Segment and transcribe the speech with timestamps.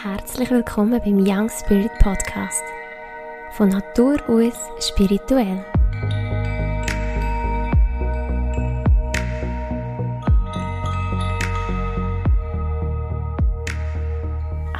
[0.00, 2.62] Herzlich willkommen beim Young Spirit Podcast.
[3.50, 5.64] Von Natur aus spirituell.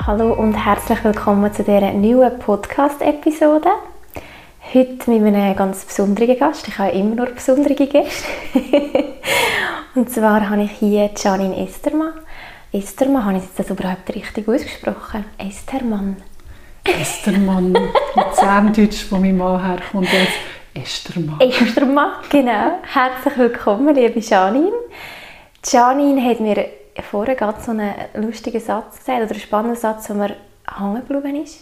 [0.06, 3.70] Hallo und herzlich willkommen zu dieser neuen Podcast-Episode.
[4.72, 6.68] Heute mit einem ganz besonderen Gast.
[6.68, 8.28] Ich habe immer nur besondere Gäste.
[9.96, 12.12] und zwar habe ich hier Janine Estermann.
[12.70, 15.24] Estermann, habe ich das überhaupt richtig ausgesprochen?
[15.38, 16.16] Estermann.
[16.84, 20.36] Estermann, mit Zerndeutsch, wo mein Mann herkommt, jetzt
[20.74, 21.40] Estermann.
[21.40, 22.78] Estermann, genau.
[22.82, 24.72] Herzlich willkommen, liebe Janine.
[25.64, 26.66] Janine hat mir
[27.08, 30.36] vorher gerade so einen lustigen Satz gesagt, oder einen spannenden Satz, der mir
[30.78, 31.60] hängen geblieben ist.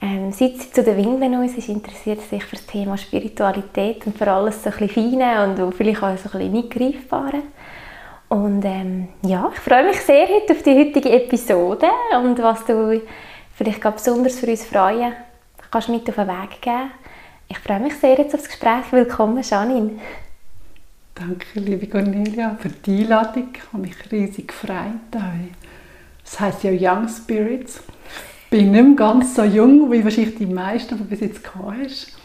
[0.00, 4.06] Ähm, seit sie zu den Winden uns ist, interessiert sie sich für das Thema Spiritualität
[4.06, 7.42] und für alles so ein bisschen Feine und vielleicht auch so ein bisschen nicht greifbare.
[8.30, 11.88] Und ähm, ja, ich freue mich sehr heute auf die heutige Episode
[12.22, 13.02] und was du
[13.56, 15.12] vielleicht besonders für uns freuen
[15.72, 16.92] kannst mit auf den Weg geben.
[17.48, 18.92] Ich freue mich sehr jetzt auf das Gespräch.
[18.92, 19.98] Willkommen, Janine.
[21.12, 23.48] Danke, liebe Cornelia, für die Einladung.
[23.52, 24.76] Ich habe mich riesig gefreut.
[25.10, 27.82] Das heisst ja Young Spirits.
[28.44, 32.16] Ich bin nicht mehr ganz so jung, wie wahrscheinlich die meisten, die bis jetzt hast.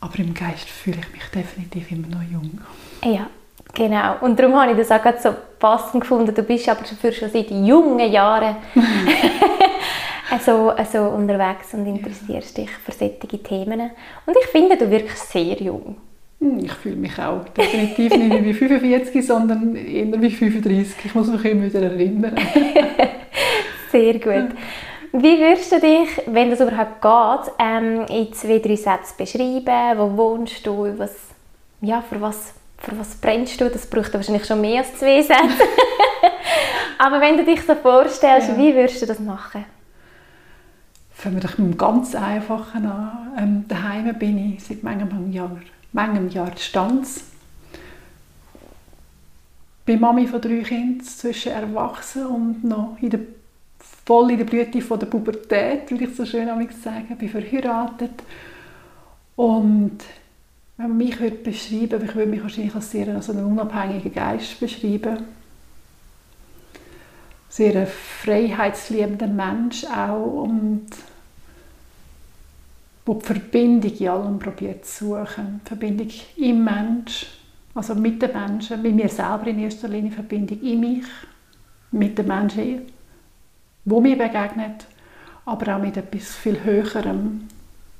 [0.00, 2.62] Aber im Geist fühle ich mich definitiv immer noch jung.
[3.04, 3.28] Ja,
[3.74, 6.34] Genau, und darum habe ich das auch gerade so passend gefunden.
[6.34, 8.56] Du bist aber dafür schon seit jungen Jahren
[10.30, 13.90] also, also unterwegs und interessierst dich für solche Themen.
[14.26, 15.96] Und ich finde, du wirkst sehr jung.
[16.40, 21.04] Hm, ich fühle mich auch definitiv nicht wie 45, sondern eher wie 35.
[21.04, 22.36] Ich muss mich immer wieder erinnern.
[23.90, 24.56] sehr gut.
[25.12, 29.98] Wie würdest du dich, wenn das überhaupt geht, ähm, in zwei, drei Sätzen beschreiben?
[29.98, 30.92] Wo wohnst du?
[30.98, 31.14] Was,
[31.80, 33.68] ja, für was für was brennst du?
[33.68, 35.64] Das braucht wahrscheinlich schon mehr als zwei Sätze.
[36.98, 38.56] Aber wenn du dich so vorstellst, ja.
[38.56, 39.64] wie würdest du das machen?
[41.12, 43.32] Fangen wir doch mit dem ganz Einfachen an.
[43.38, 45.56] Ähm, daheim bin ich seit manchem Jahr,
[45.92, 47.24] manchem Jahr Stanz.
[49.84, 53.20] Bin Mami von drei Kindern, zwischen erwachsen und noch in der,
[54.04, 56.48] voll in der Blüte von der Pubertät, würde ich so schön
[56.82, 57.16] sagen.
[57.16, 58.22] Bin verheiratet
[59.36, 59.98] und
[60.76, 64.60] wenn man mich würde beschreiben ich würde mich wahrscheinlich als sehr als einen unabhängigen Geist
[64.60, 65.24] beschreiben.
[67.48, 70.86] Sehr ein freiheitsliebender Mensch auch und
[73.06, 75.60] wo die Verbindung in allem probiert zu suchen.
[75.64, 77.26] Die Verbindung im Mensch,
[77.74, 81.06] also mit den Menschen, mit mir selber in erster Linie, Verbindung in mich,
[81.92, 82.82] mit den Menschen,
[83.84, 84.86] wo mir begegnet,
[85.46, 87.46] aber auch mit etwas viel Höherem,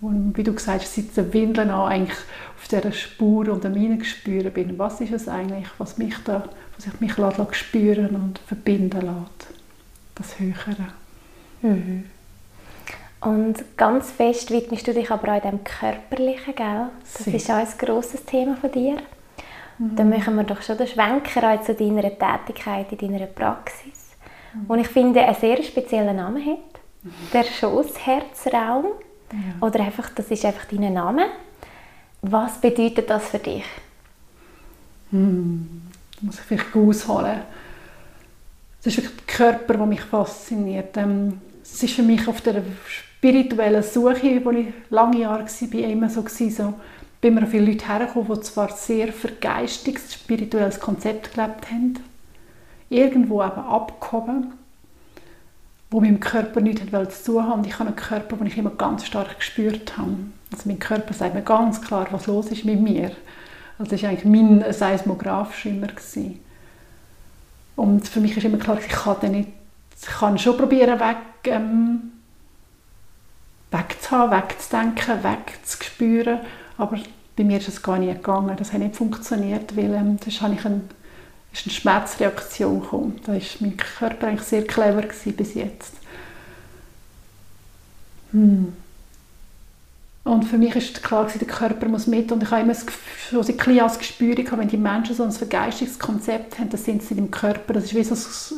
[0.00, 2.18] und wie du gesagt hast, seit den Windeln an eigentlich
[2.56, 4.78] auf dieser Spur und am Hineingespüren bin.
[4.78, 6.44] Was ist es eigentlich, was mich da,
[6.76, 9.48] was ich mich lässt, spüren und verbinden lässt?
[10.14, 10.88] Das Höhere.
[11.62, 12.04] Mhm.
[13.20, 16.88] Und ganz fest widmest du dich aber auch dem Körperlichen, gell?
[17.02, 17.34] Das Sie.
[17.34, 18.98] ist auch ein grosses Thema von dir.
[19.78, 19.96] Mhm.
[19.96, 24.14] Dann machen wir doch schon den Schwenker auch zu deiner Tätigkeit in deiner Praxis.
[24.54, 24.66] Mhm.
[24.68, 26.80] Und ich finde, einen sehr speziellen Namen hat.
[27.02, 27.12] Mhm.
[27.32, 28.86] Der Schoßherzraum.
[29.32, 29.66] Ja.
[29.66, 31.26] Oder einfach, das ist einfach dein Name.
[32.22, 33.64] Was bedeutet das für dich?
[35.10, 35.82] Hm,
[36.16, 37.40] da muss ich vielleicht ausholen.
[38.80, 40.96] Es ist wirklich der Körper, der mich fasziniert.
[40.96, 46.08] Ähm, es ist für mich auf der spirituellen Suche, wo ich lange Jahre war, immer
[46.08, 46.74] so, so
[47.20, 51.98] bin mir viele Leute hergekommen, die zwar sehr vergeistigtes, spirituelles Konzept gelebt haben,
[52.88, 54.52] irgendwo eben abgehoben
[55.90, 57.54] wo meinem Körper nichts zu tun hat.
[57.56, 60.16] Und ich habe einen Körper, den ich immer ganz stark gespürt habe.
[60.52, 63.12] Also mein Körper sagt mir ganz klar, was los ist mit mir.
[63.78, 65.88] Also das war eigentlich mein Seismograph immer.
[67.76, 69.50] Und für mich ist immer klar, ich kann, nicht,
[70.00, 72.12] ich kann schon probieren, weg, ähm,
[73.70, 76.40] wegzuhaben, wegzudenken, wegzuspüren.
[76.78, 76.98] Aber
[77.36, 78.56] bei mir ist es gar nicht gegangen.
[78.56, 80.88] Das hat nicht funktioniert, weil ähm, das habe ich einen
[81.56, 83.20] ist eine Schmerzreaktion gekommen.
[83.24, 85.94] Da war mein Körper eigentlich sehr clever bis jetzt.
[88.32, 88.72] Hm.
[90.24, 92.84] Und für mich ist klar, der Körper muss mit und ich habe immer so
[93.38, 97.14] ein bisschen als Gespür wenn die Menschen so ein vergeistigtes Konzept haben, dann sind sie
[97.14, 97.74] im Körper.
[97.74, 98.56] Das ist wie so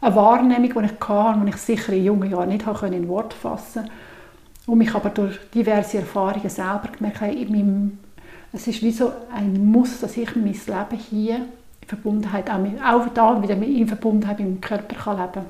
[0.00, 3.82] eine Wahrnehmung, die ich hatte, die ich sicher in jungen Jahren nicht in Wort fassen
[3.82, 3.92] konnte.
[4.66, 7.98] Und mich aber durch diverse Erfahrungen selber gemerkt habe, in meinem,
[8.54, 11.40] es ist wie so ein Muss, dass ich mein Leben hier
[11.86, 15.46] Verbundenheit, auch, mit, auch da wieder in Verbundenheit mit dem Körper kann leben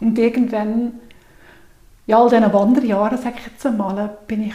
[0.00, 0.92] Und irgendwann,
[2.06, 4.54] in all diesen Wanderjahren, sage ich jetzt einmal, bin ich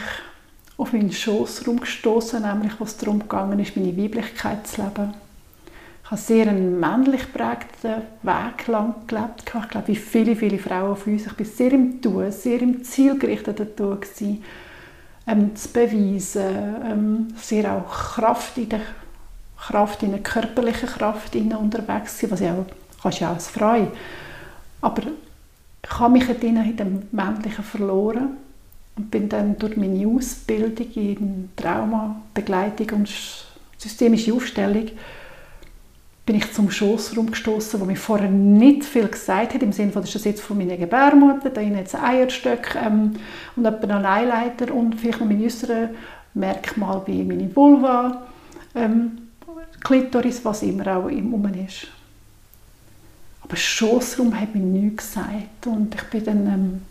[0.76, 5.14] auf meinen Schoß rumgestoßen, nämlich was darum gegangen ist, meine Weiblichkeit zu leben.
[6.04, 9.42] Ich habe sehr einen männlich geprägten Weg lang gelebt.
[9.44, 11.26] Ich glaube, wie viele, viele Frauen auf uns.
[11.26, 14.00] Ich war sehr im Tun, sehr im zielgerichteten Tun.
[14.00, 14.42] Gewesen,
[15.28, 18.80] ähm, zu beweisen, ähm, sehr auch Kraft in der
[19.60, 22.66] Kraft, in der körperlichen Kraft unterwegs sein, was ja auch,
[23.02, 23.88] kannst ja auch als Frau.
[24.80, 25.02] Aber
[25.82, 28.36] ich habe mich in dem Männlichen verloren
[28.96, 33.10] und bin dann durch meine Ausbildung in Traumabegleitung und
[33.76, 34.90] systemische Aufstellung
[36.28, 40.02] bin ich zum Schossraum gestoßen, wo mir vorher nicht viel gesagt hat, im Sinne von,
[40.02, 43.14] das ist das jetzt von meiner Gebärmutter, da jetzt ein Eierstöck ähm,
[43.56, 45.88] und etwa ein Eileiter und vielleicht noch meine äußeren
[46.34, 48.26] Merkmale wie meine Vulva,
[48.74, 49.27] ähm,
[49.80, 51.88] Klitoris, was immer auch im Ummen ist.
[53.42, 56.82] Aber Schossraum hat mir nichts gesagt und ich bin dann ähm,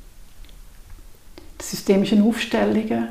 [1.62, 3.10] systemischen Aufstellungen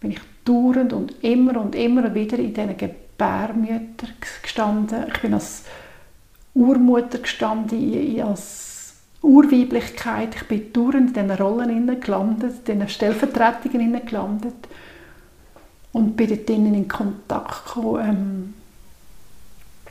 [0.00, 4.08] bin ich dauernd und immer und immer wieder in diesen Gebärmütter
[4.42, 5.04] gestanden.
[5.12, 5.64] Ich bin als
[6.54, 10.34] Urmutter gestanden, als Urweiblichkeit.
[10.34, 14.68] Ich bin dauernd in diesen Rollen gelandet, in diesen Stellvertretungen gelandet
[15.92, 18.54] und bin dort in Kontakt gekommen, ähm,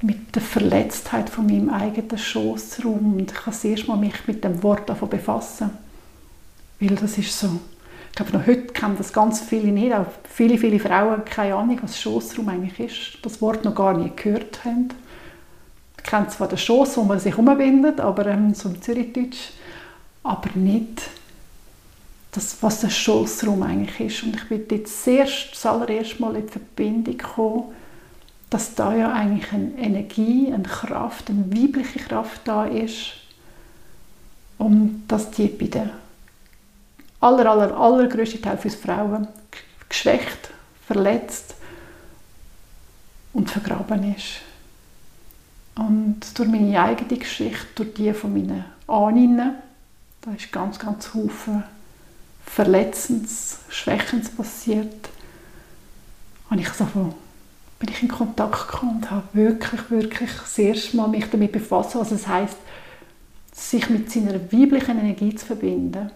[0.01, 4.43] mit der Verletztheit von meinem eigenen Schoßraum und ich habe das erste Mal mich mit
[4.43, 5.71] dem Wort befassen,
[6.79, 7.59] weil das ist so
[8.09, 9.93] ich glaube, noch heute kennen das ganz viele nicht.
[9.93, 13.23] Auch viele, viele Frauen haben keine Ahnung, was Schossraum eigentlich ist.
[13.23, 14.89] Das Wort noch gar nicht gehört haben.
[14.89, 19.51] Man kennt zwar den Schoss, wo man sich umbindet, aber ähm, so im Zürichdeutsch,
[20.23, 21.03] aber nicht,
[22.31, 24.23] das, was der Schossraum eigentlich ist.
[24.23, 27.63] Und ich bin jetzt das allererste Mal in Verbindung gekommen,
[28.49, 33.13] dass da ja eigentlich eine Energie, eine Kraft, eine weibliche Kraft da ist
[34.57, 35.89] und dass die bei der
[37.19, 39.27] aller, aller, allergrößte Teil für Frauen
[39.87, 40.49] geschwächt,
[40.87, 41.55] verletzt
[43.33, 44.41] und vergraben ist.
[45.75, 49.53] Und durch meine eigene Geschichte, durch die von meinen Ahnen,
[50.21, 51.63] da ist ganz, ganz Haufen
[52.45, 55.09] Verletzendes, Schwächendes passiert,
[56.49, 57.13] habe ich so
[57.79, 61.95] bin ich in Kontakt gekommen und habe wirklich, wirklich das erste Mal mich damit befasst,
[61.95, 62.57] was es heißt,
[63.53, 66.11] sich mit seiner weiblichen Energie zu verbinden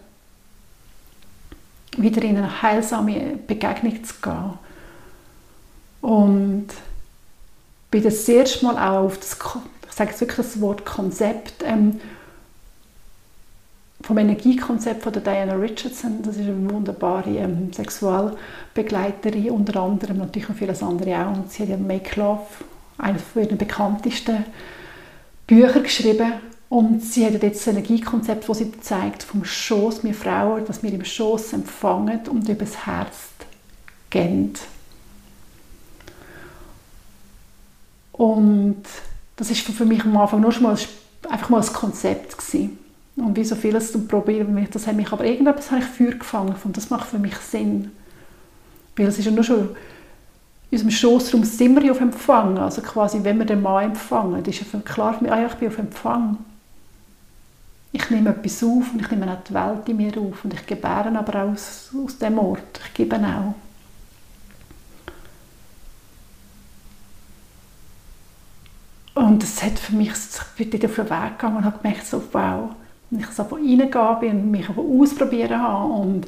[1.96, 4.58] wieder in eine heilsame Begegnung zu gehen.
[6.00, 6.66] Und
[7.90, 9.36] bin das erste Mal auch auf das,
[9.86, 12.00] ich sage wirklich das Wort Konzept, ähm,
[14.04, 20.46] vom Energiekonzept von der Diana Richardson, das ist eine wunderbare ähm, Sexualbegleiterin, unter anderem natürlich
[20.46, 21.34] noch vieles andere auch.
[21.34, 22.42] Und sie hat ja Make Love,
[22.98, 24.44] eines ihrer bekanntesten
[25.46, 26.34] Bücher geschrieben.
[26.68, 30.92] Und sie hat jetzt ein Energiekonzept, das sie zeigt vom Schoß, wir Frauen, dass wir
[30.92, 33.30] im Schoß empfangen und übers Herz
[34.10, 34.52] gehen.
[38.12, 38.82] Und
[39.36, 40.76] das ist für mich am Anfang nur schon mal
[41.30, 42.83] einfach mal ein Konzept gewesen.
[43.16, 46.54] Und wie so vieles zu probieren, das hat mich aber irgendetwas habe ich Feuer gefangen
[46.64, 47.92] und das macht für mich Sinn.
[48.96, 49.70] Weil es ist ja nur schon
[50.70, 54.60] in unserem Schoßraum sind wir auf Empfang, also quasi, wenn wir den Mann empfangen, ist
[54.60, 56.38] ja klar, ah ich bin auf Empfang
[57.94, 60.66] ich nehme etwas auf und ich nehme auch die Welt in mir auf und ich
[60.66, 62.80] gebäre aber auch aus, aus dem Ort.
[62.86, 63.54] Ich gebe auch.
[69.14, 70.10] Und es hat für mich,
[70.58, 72.70] ich bin auf den Weg gegangen und habe gemerkt, so, wow,
[73.10, 76.26] ich so reingehen bin und mich ausprobieren habe und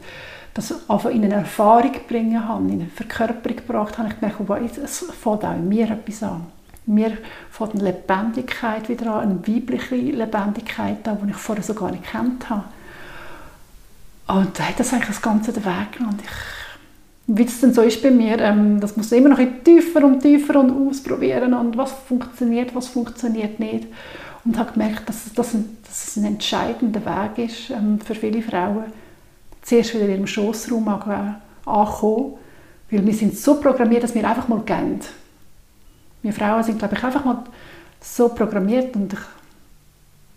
[0.55, 4.59] das einfach in eine Erfahrung bringen habe, in eine Verkörperung gebracht habe, ich gemerkt, wow,
[4.83, 6.47] es fällt auch in mir etwas an
[6.87, 7.19] mir
[7.51, 12.05] von der Lebendigkeit wieder an, eine weibliche Lebendigkeit an, die ich vorher so gar nicht
[12.05, 12.65] kennt habe.
[14.29, 16.19] Und da hat das eigentlich das Ganze den Weg genommen.
[17.29, 20.61] wie es denn so ist bei mir, ähm, das muss immer noch tiefer und tiefer
[20.61, 23.89] und ausprobieren und was funktioniert, was funktioniert nicht.
[24.47, 28.85] Und habe gemerkt, dass, dass, dass es ein entscheidender Weg ist ähm, für viele Frauen,
[29.63, 32.35] zuerst wieder in ihrem Schossraum ankommen,
[32.91, 35.01] weil wir sind so programmiert, dass wir einfach mal gehen.
[36.23, 37.43] Wir Frauen sind, glaube ich, einfach mal
[38.01, 39.19] so programmiert, und ich,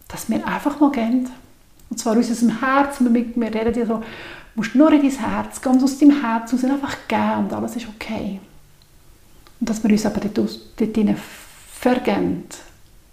[0.07, 1.29] dass wir einfach mal gehen.
[1.89, 2.99] Und zwar aus unserem Herz.
[2.99, 4.03] Wir reden ja so, du
[4.55, 7.87] musst nur in dein Herz, ganz aus deinem Herz raus einfach gehen und alles ist
[7.87, 8.39] okay.
[9.59, 11.17] Und dass wir uns aber dort, dort
[11.71, 12.45] vergeben,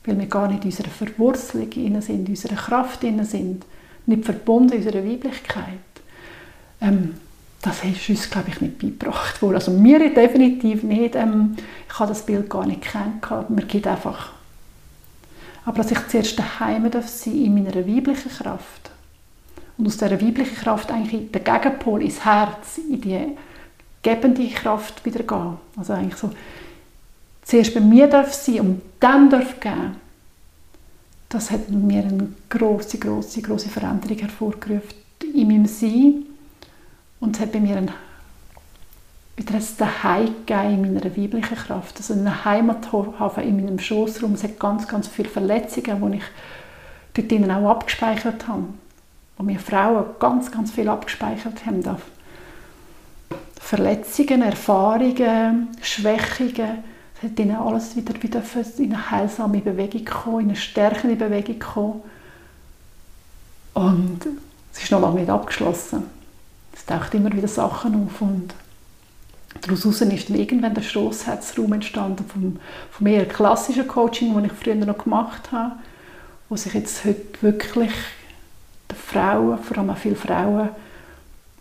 [0.07, 3.65] weil wir gar nicht in unserer Verwurzelung sind, in unserer Kraft sind,
[4.07, 5.79] nicht verbunden in unserer Weiblichkeit.
[6.81, 7.15] Ähm,
[7.63, 9.57] das ist uns, glaube ich, nicht beigebracht worden.
[9.57, 11.17] Also mir definitiv nicht.
[11.17, 11.57] Ähm,
[11.89, 13.51] ich habe das Bild gar nicht kennengelernt.
[13.51, 14.33] Mir geht einfach.
[15.65, 18.91] Aber dass ich zuerst daheim darf sein in meiner weiblichen Kraft
[19.79, 23.37] und aus dieser weiblichen Kraft eigentlich der Gegenpol ins Herz, in die
[24.03, 25.57] gebende Kraft wieder gehen.
[25.77, 26.31] Also eigentlich so
[27.47, 29.97] zuerst bei mir darf sein und dann darf geben,
[31.31, 34.95] das hat in mir eine große, große, große Veränderung hervorgerufen
[35.35, 36.27] in meinem Sein
[37.21, 37.91] und es hat bei mir ein
[39.37, 44.33] wieder ein Zuhause gegeben in meiner weiblichen Kraft, also eine Heimat haben in meinem Schoßraum.
[44.33, 46.25] Es hat ganz, ganz viele Verletzungen, die ich
[47.13, 48.65] dort drinnen auch abgespeichert habe,
[49.37, 51.85] wo wir Frauen ganz, ganz viel abgespeichert haben.
[53.61, 56.85] Verletzungen, Erfahrungen, Schwächungen,
[57.17, 58.43] es hat ihnen alles wieder, wieder
[58.79, 62.03] in eine heilsame Bewegung kommen, in eine stärkende Bewegung kommen.
[63.75, 64.21] Und
[64.73, 66.05] es ist noch lange nicht abgeschlossen.
[66.75, 68.55] Es taucht immer wieder Sachen auf und
[69.63, 72.59] Daraus ist dann irgendwann der Stossherzraum entstanden vom,
[72.91, 75.77] vom eher klassischen Coaching, das ich früher noch gemacht habe,
[76.49, 77.93] wo sich jetzt heute wirklich
[78.91, 80.69] die Frauen, vor allem auch viele Frauen,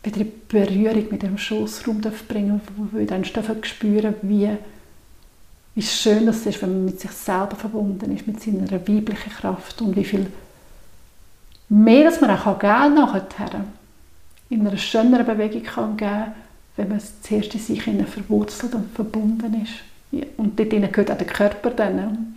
[0.04, 4.50] wieder in Berührung mit dem Schossraum bringen wo wir dann spüren, wie,
[5.76, 9.82] wie schön das ist, wenn man mit sich selber verbunden ist, mit seiner weiblichen Kraft
[9.82, 10.28] und wie viel
[11.70, 13.66] mehr, dass man auch geben nachher
[14.50, 16.34] in einer schöneren Bewegung kann geben
[16.78, 20.26] wenn man zuerst in sich verwurzelt und verbunden ist.
[20.38, 22.36] Und dort gehört auch der Körper dann.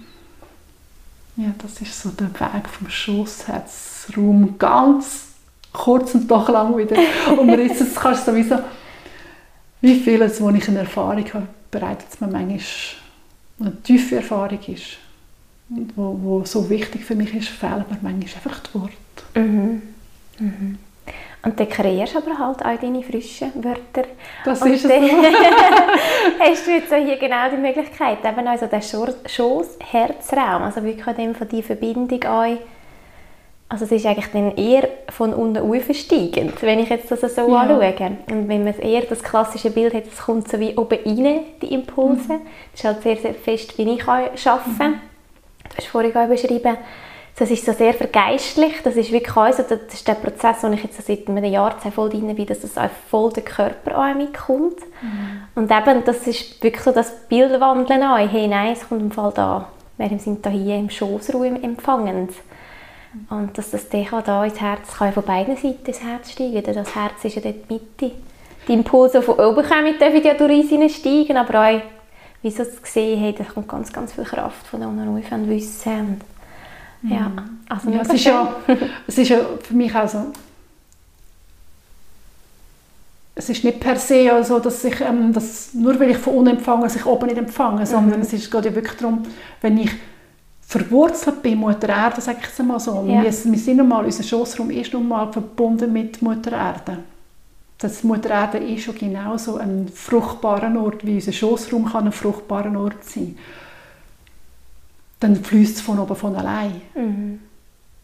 [1.37, 4.57] Ja, das ist so der Weg vom Schossherzraum.
[4.59, 5.27] Ganz
[5.73, 6.97] kurz und doch lang wieder
[7.39, 7.87] umrissen.
[7.93, 8.59] Das kannst du sowieso,
[9.81, 12.61] wie vieles, was ich in Erfahrung habe, bereitet es mir manchmal
[13.61, 14.99] eine tiefe Erfahrung ist.
[15.69, 18.95] Wo, wo so wichtig für mich ist, fehlen mir manchmal einfach die Worte.
[19.35, 19.83] Mhm.
[20.39, 20.79] Mhm.
[21.43, 24.09] Und dann kreierst aber halt auch deine frischen Wörter.
[24.45, 24.91] Das und ist es
[26.41, 31.49] hast du jetzt hier genau die Möglichkeit, eben also den Schoß-Herzraum, also wirklich dem von
[31.49, 32.59] die Verbindung an
[33.71, 37.61] also es ist eigentlich dann eher von unten aufsteigend, wenn ich jetzt das so ja.
[37.61, 38.17] anschaue.
[38.31, 41.75] Und wenn man eher das klassische Bild hat, es kommt so wie oben rein, die
[41.75, 42.33] Impulse.
[42.33, 42.41] Mhm.
[42.73, 44.39] Das ist halt sehr, sehr fest, wie ich arbeite.
[44.39, 44.95] Mhm.
[45.69, 46.79] Du hast vorhin auch beschrieben,
[47.39, 48.85] das ist so sehr vergeistlicht.
[48.85, 52.09] Das ist wirklich also, das ist der Prozess, wo ich jetzt seit einem Jahr voll
[52.09, 54.81] drin bin, dass das auch voll den Körper an mich kommt.
[55.03, 55.43] Mhm.
[55.55, 58.29] Und eben, das ist wirklich so das Bildwandeln an.
[58.29, 59.69] Hey, nein, es kommt im Fall da.
[59.99, 62.31] Wir sind da hier im Schoßraum empfangend.
[63.31, 66.63] Und dass das dann da ins Herz kann von beiden Seiten ins Herz steigen.
[66.63, 68.15] Das Herz ist ja dort die Mitte.
[68.67, 71.83] Die Impulse, die von oben kommen, dürfen ja durch uns steigen, aber auch,
[72.43, 75.49] wie sie es gesehen haben, da kommt ganz, ganz viel Kraft von unten rauf und
[75.49, 76.21] Wissen.
[77.03, 77.61] Ja, mhm.
[77.69, 78.57] also ja, es, ist ja,
[79.07, 80.33] es ist ja für mich auch so,
[83.39, 86.57] es ist nicht per se so, dass ich, ähm, dass nur weil ich von unten
[86.57, 88.27] empfange, dass ich oben nicht empfange, sondern mhm.
[88.27, 89.23] es ist, geht ja wirklich darum,
[89.61, 89.91] wenn ich
[90.69, 93.23] verwurzelt bin, Mutter Erde, sage ich es mal so, ja.
[93.23, 96.99] wir, wir sind normal, unser Schoßraum ist nun mal verbunden mit Mutter Erde.
[97.79, 102.79] Das Mutter Erde ist schon genauso ein fruchtbarer Ort, wie unser Schoßraum kann ein fruchtbarer
[102.79, 103.45] Ort sein kann
[105.21, 106.81] dann fließt es von oben von allein.
[106.95, 107.41] Mhm.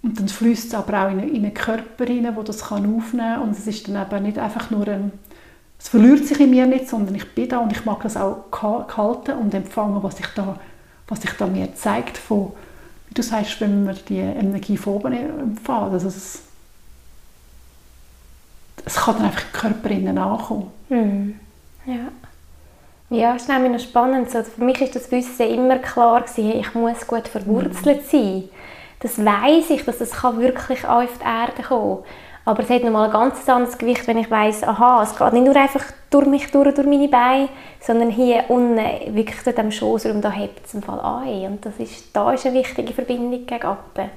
[0.02, 3.34] Und dann fließt es aber auch in, in einen Körper rein, wo das kann aufnehmen
[3.34, 3.42] kann.
[3.42, 5.12] Und es ist dann eben nicht einfach nur ein,
[5.78, 8.44] es verliert sich in mir nicht, sondern ich bin da und ich mag das auch
[8.52, 10.58] halten und empfangen, was sich da,
[11.08, 12.52] was sich da mir zeigt, von,
[13.08, 15.92] wie du sagst, wenn wir die Energie von oben empfangen.
[15.92, 16.42] Also es,
[18.84, 20.70] es kann dann einfach im Körper innen ankommen.
[20.88, 21.40] Mhm.
[21.86, 22.08] Ja.
[23.10, 24.30] Ja, ist nämlich noch spannend.
[24.30, 28.10] So, für mich ist das Wissen immer klar gewesen, ich muss gut verwurzelt mhm.
[28.10, 28.48] sein.
[29.00, 31.98] Das weiß ich, dass das wirklich auf die Erde kommen
[32.46, 35.46] Aber es hat nochmal ein ganz anderes Gewicht, wenn ich weiß, aha, es geht nicht
[35.46, 37.48] nur einfach durch mich durch, durch meine Beine,
[37.80, 38.76] sondern hier unten,
[39.14, 41.26] wirklich dort am Schoßraum, da hebt es im Fall an.
[41.46, 44.10] Und das ist, da ist eine wichtige Verbindung gegen Appen.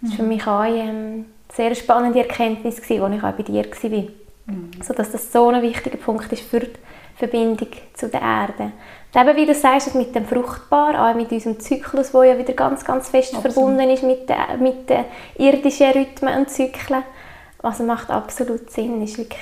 [0.00, 0.28] Das war für mhm.
[0.28, 3.90] mich auch ähm, eine sehr spannende Erkenntnis, als ich auch bei dir war.
[4.46, 4.70] Mhm.
[4.80, 6.70] So, dass das so ein wichtiger Punkt ist für die
[7.16, 8.72] Verbindung zu der Erde.
[9.12, 12.52] Und eben, wie du sagst, mit dem Fruchtbar, auch mit unserem Zyklus, der ja wieder
[12.52, 13.54] ganz, ganz fest absolut.
[13.54, 15.04] verbunden ist mit, der, mit den
[15.36, 17.02] irdischen Rhythmen und Zyklen.
[17.62, 19.40] Also macht absolut Sinn, ist wirklich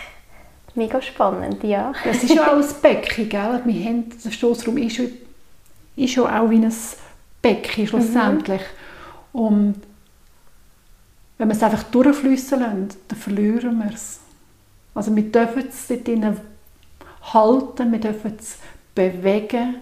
[0.75, 1.93] mega spannend, ja.
[2.05, 3.63] Es ist ja auch ein Becken, gell?
[3.65, 5.01] Wir haben, der Stoßraum ist,
[5.97, 6.75] ist ja auch wie ein
[7.43, 8.63] Becken schlussendlich.
[9.33, 9.41] Mhm.
[9.41, 9.83] Und
[11.39, 14.21] wenn wir es einfach durchfließen lassen, dann verlieren wir es.
[14.95, 16.39] Also wir dürfen es dort
[17.35, 18.57] halten, wir dürfen es
[18.95, 19.77] bewegen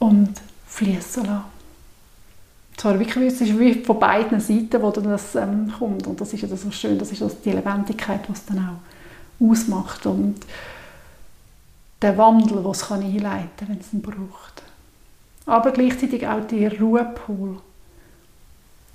[0.00, 1.59] und fließen lassen.
[2.80, 6.40] Zwar wirklich, es ist wie von beiden Seiten, wo das ähm, kommt und das ist
[6.40, 10.36] ja so schön, das ist die Lebendigkeit, was dann auch ausmacht und
[12.00, 14.62] der Wandel, es kann einleiten kann, wenn es ihn braucht.
[15.44, 17.58] Aber gleichzeitig auch der Ruhepool,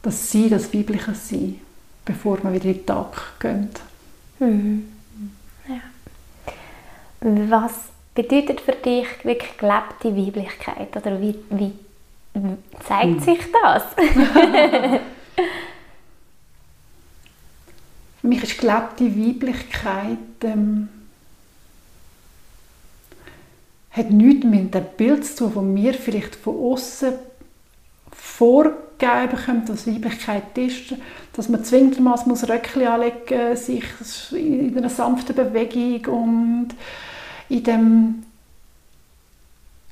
[0.01, 1.59] das Sein, das weibliche Sein,
[2.05, 3.81] bevor man wieder in den Tag geht.
[4.39, 4.91] Mhm.
[5.69, 6.53] Ja.
[7.51, 7.73] Was
[8.15, 10.97] bedeutet für dich wirklich gelebte Weiblichkeit?
[10.97, 11.84] Oder wie, wie
[12.87, 13.83] zeigt sich das?
[18.21, 20.89] für mich ist gelebte Weiblichkeit ähm,
[23.91, 27.13] hat nichts mit dem Bild zu tun, das wir vielleicht von außen
[28.11, 30.95] vorgeben bekommen, was Weiblichkeit ist,
[31.33, 33.83] dass man zwingendermaßen muss Röckchen anlegen muss, sich
[34.31, 36.67] in einer sanften Bewegung und
[37.47, 38.24] in dem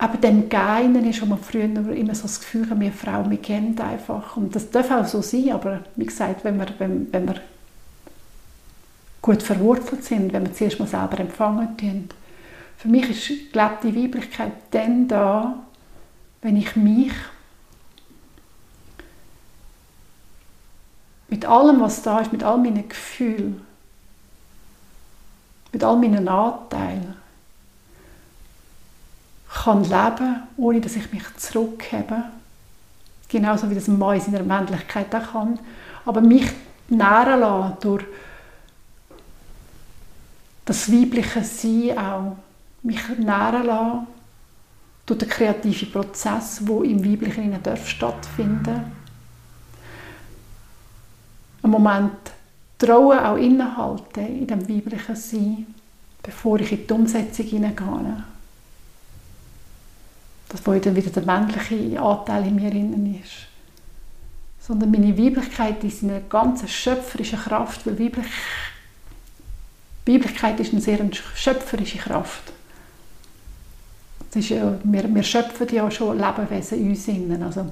[0.04, 3.80] aber dem Geinen ist, wo man früher immer so das Gefühl wir Frauen, wir kennen
[3.80, 4.36] einfach.
[4.36, 7.36] Und das darf auch so sein, aber wie gesagt, wenn wir, wenn, wenn wir
[9.22, 12.10] gut verwurzelt sind, wenn wir zuerst mal selber empfangen tun.
[12.76, 15.56] Für mich ist gelebte Weiblichkeit dann da,
[16.42, 17.14] wenn ich mich
[21.30, 23.62] mit allem, was da ist, mit all meinen Gefühlen,
[25.72, 27.23] mit all meinen Anteilen,
[29.54, 32.24] kann leben, ohne dass ich mich zurückhebe.
[33.30, 35.60] Genauso wie das ein Mann in seiner Männlichkeit auch kann.
[36.06, 36.50] Aber mich
[36.90, 38.04] nähren lassen durch
[40.66, 42.36] das weibliche Sein auch.
[42.82, 44.08] Mich nähren lassen
[45.06, 48.92] durch den kreativen Prozess, der im Weiblichen darf stattfinden
[51.62, 52.12] Ein Moment
[52.78, 55.68] trauen, auch innehalten in dem weiblichen Sein,
[56.22, 58.24] bevor ich in die Umsetzung hineingehe
[60.54, 63.48] das wo dann wieder der männliche Anteil in mir innen ist.
[64.60, 68.28] Sondern meine Weiblichkeit ist eine ganz schöpferische Kraft, weil Weiblich
[70.06, 71.00] Weiblichkeit ist eine sehr
[71.34, 72.54] schöpferische Kraft.
[74.30, 77.42] Das ist ja, wir, wir schöpfen ja schon Lebewesen in uns innen.
[77.42, 77.72] Also,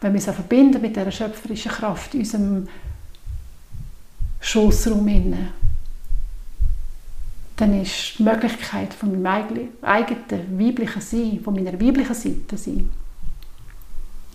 [0.00, 2.68] wenn wir es verbinden mit dieser schöpferischen Kraft in unserem
[4.40, 5.48] Schossraum innen,
[7.56, 12.90] dann ist die Möglichkeit von meinem eigenen weiblichen Sein, von meiner weiblichen Seite sein,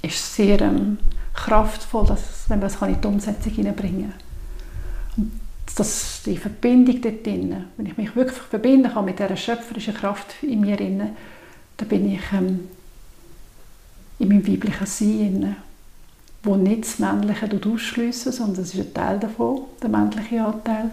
[0.02, 0.98] ist sehr ähm,
[1.34, 4.14] kraftvoll, dass, wenn man es in die Umsetzung hineinbringen
[5.16, 5.32] kann.
[5.76, 10.36] dass die Verbindung dort drin, wenn ich mich wirklich verbinden kann mit dieser schöpferischen Kraft
[10.44, 11.10] in mir drin,
[11.78, 12.70] dann bin ich ähm,
[14.20, 15.56] in meinem weiblichen Sein
[16.48, 20.92] wo nicht das Männliche ausschliessen, sondern es ist ein Teil davon, der männliche Anteil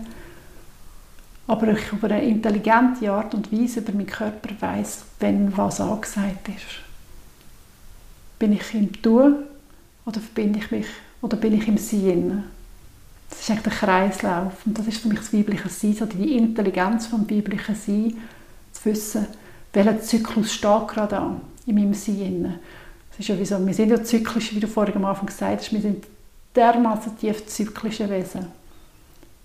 [1.46, 6.48] aber ich auf eine intelligente Art und Weise über meinen Körper weiß, wenn was angesagt
[6.48, 6.82] ist.
[8.38, 9.36] Bin ich im Tun
[10.06, 10.86] oder bin ich mich
[11.20, 12.44] oder bin ich im Sein?
[13.28, 16.36] Das ist eigentlich der Kreislauf und das ist für mich das weibliche Sein, so die
[16.36, 18.14] Intelligenz vom weiblichen Sein,
[18.72, 19.26] zu wissen,
[19.72, 22.58] welcher Zyklus steht gerade an in meinem Sein.
[23.10, 25.60] Das ist ja wie so, wir sind ja zyklisch, wie du vorhin am Anfang gesagt
[25.60, 26.04] hast, wir sind
[26.56, 28.46] dermaßen tief zyklische Wesen.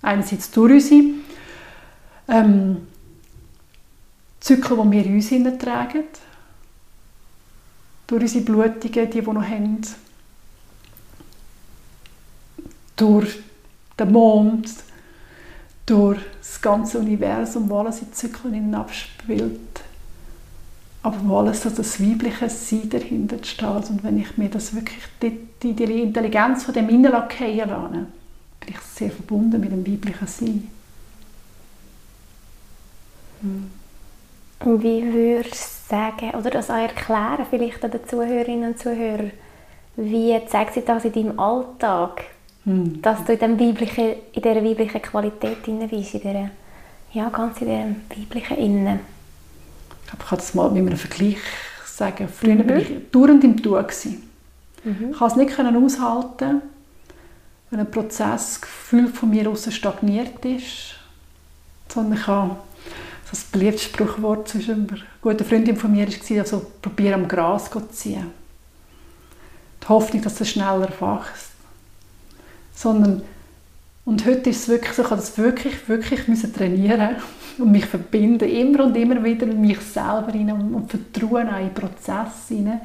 [0.02, 1.04] Einerseits durch unsere
[2.30, 2.88] ähm,
[4.40, 6.04] Zyklen, die wir in uns hineintragen,
[8.08, 9.82] durch unsere Blutungen, die wir noch haben,
[12.96, 13.40] durch
[14.00, 14.70] den Mond,
[15.86, 19.60] durch das ganze Universum, wo alles in Zyklen abspielt.
[21.02, 23.90] Aber wo alles so das weibliche Sein dahinter steht.
[23.90, 28.08] Und wenn ich mir das wirklich, die, die, Intelligenz von dem hineinlassen lasse,
[28.60, 30.79] bin ich sehr verbunden mit dem weiblichen Sein.
[33.42, 35.54] Und wie würdest
[35.90, 39.32] du sagen, oder das auch erklären, vielleicht den Zuhörerinnen und Zuhörern,
[39.96, 42.24] wie zeigt sich das in deinem Alltag,
[42.66, 43.02] hm.
[43.02, 46.50] dass du in, dem weiblichen, in dieser weiblichen Qualität drin bist, in dieser,
[47.14, 49.00] ja, ganz in diesem weiblichen Innen?
[50.04, 51.38] Ich glaube, ich kann das mal mit einem Vergleich
[51.86, 52.28] sagen.
[52.28, 52.70] Früher mhm.
[52.70, 53.86] war ich dauernd im Tun.
[54.84, 55.12] Mhm.
[55.12, 56.62] Ich konnte es nicht aushalten,
[57.70, 60.96] wenn ein Prozess Gefühl von mir aus stagniert ist,
[61.88, 62.56] sondern ich habe
[63.30, 67.80] das beliebte Spruchwort zwischen einer guten Freundin von mir war, also probiere am Gras zu
[67.92, 68.32] ziehen.
[69.84, 71.52] Die Hoffnung, dass es schneller wächst.
[72.74, 73.22] Sondern,
[74.06, 77.18] und heute ist es wirklich so, ich habe das wirklich, wirklich müssen trainieren
[77.58, 81.74] und mich verbinden, immer und immer wieder in mich selber rein und, vertrauen an den
[81.74, 82.82] Prozess rein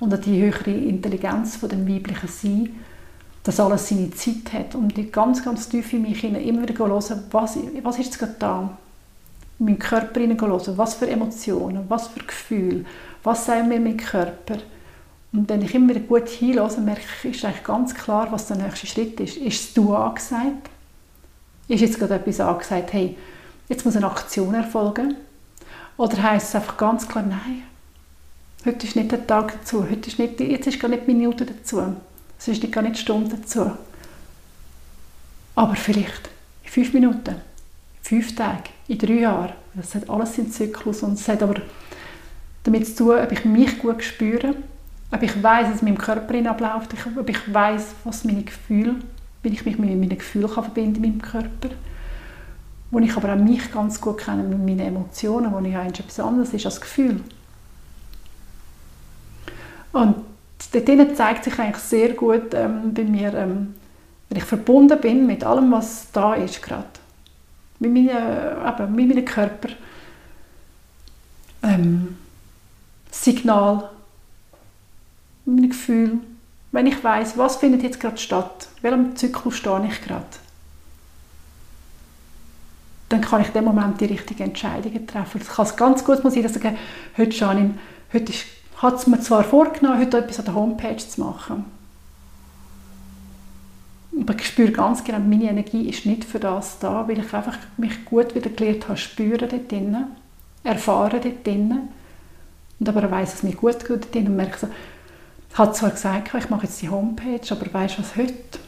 [0.00, 2.70] und an die höhere Intelligenz von dem weiblichen Sein,
[3.42, 6.76] dass alles seine Zeit hat und die ganz, ganz tief in mich hinein immer wieder
[6.78, 8.78] hören, was, was ist jetzt gerade da?
[9.58, 12.84] In meinen Körper hineinhören, was für Emotionen, was für Gefühle,
[13.22, 14.58] was sagt mir mein Körper.
[15.32, 18.86] Und wenn ich immer gut hinhöre, merke ich, ist eigentlich ganz klar, was der nächste
[18.86, 19.36] Schritt ist.
[19.36, 20.70] Ist es du angesagt?
[21.66, 23.16] Ist jetzt gerade etwas angesagt, hey,
[23.68, 25.16] jetzt muss eine Aktion erfolgen?
[25.98, 27.64] Oder heisst es einfach ganz klar, nein,
[28.64, 31.82] heute ist nicht der Tag dazu, heute ist nicht, jetzt ist gar nicht Minute dazu,
[32.38, 33.72] es ist gar nicht die Stunde dazu.
[35.56, 36.30] Aber vielleicht
[36.62, 37.34] in fünf Minuten,
[38.00, 39.52] fünf Tage, in drei Jahren.
[39.74, 41.60] Das hat alles seinen Zyklus und es hat aber
[42.64, 44.54] damit zu tun, ob ich mich gut spüre,
[45.12, 48.96] ob ich weiß, was in meinem Körper abläuft, ob ich weiß, was meine Gefühle,
[49.42, 51.70] wie ich mich mit meinen Gefühlen kann verbinden mit meinem Körper.
[52.90, 56.20] Wo ich aber auch mich ganz gut kenne mit meinen Emotionen, wo ich eigentlich etwas
[56.20, 57.20] anderes ist als Gefühl.
[59.92, 60.16] Und
[60.72, 63.74] dort zeigt sich eigentlich sehr gut ähm, bei mir, ähm,
[64.28, 66.86] wenn ich verbunden bin mit allem, was da ist gerade.
[67.78, 69.68] Mit, meinen, mit meinem Körper.
[71.62, 72.16] Ähm,
[73.10, 73.90] Signal,
[75.44, 76.18] mein Gefühl,
[76.72, 80.26] wenn ich weiß, was findet jetzt gerade statt, welchem Zyklus stehe ich gerade,
[83.08, 85.40] dann kann ich in dem Moment die richtigen Entscheidungen treffen.
[85.40, 86.76] Es kann ganz gut sein, dass ich sage,
[87.16, 87.74] heute, Janine,
[88.12, 88.32] heute
[88.76, 91.64] hat es mir zwar vorgenommen, heute etwas an der Homepage zu machen,
[94.20, 97.56] aber ich spüre ganz genau, meine Energie ist nicht für das da, weil ich einfach
[97.76, 100.06] mich gut wieder gelernt habe, spüren dort drinnen,
[100.64, 101.88] erfahren dort drinnen
[102.80, 104.68] und aber weiß, es mir gut tut dort drinnen und merke so,
[105.50, 108.58] ich habe zwar gesagt, ich mache jetzt die Homepage, aber weißt du was, heute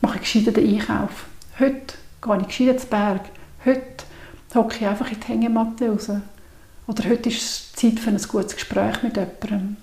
[0.00, 1.26] mache ich gescheit den Einkauf.
[1.58, 3.22] Heute gehe ich gescheit ins Berg.
[3.64, 4.04] Heute
[4.54, 6.10] hocke ich einfach in die Hängematte raus.
[6.86, 9.76] Oder heute ist es Zeit für ein gutes Gespräch mit jemandem.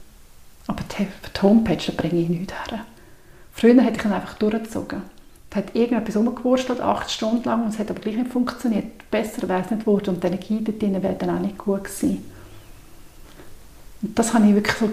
[0.67, 2.85] Aber die, die Homepage bringe ich nicht her.
[3.53, 5.01] Früher hätte ich ihn einfach durchgezogen.
[5.49, 9.09] Da hat irgendetwas umgewurschtelt, acht Stunden lang, und es hat aber gleich nicht funktioniert.
[9.11, 11.83] Besser wäre es nicht geworden und die Energie dort drin wäre dann auch nicht gut
[11.83, 12.23] gewesen.
[14.01, 14.89] Und das habe ich wirklich so,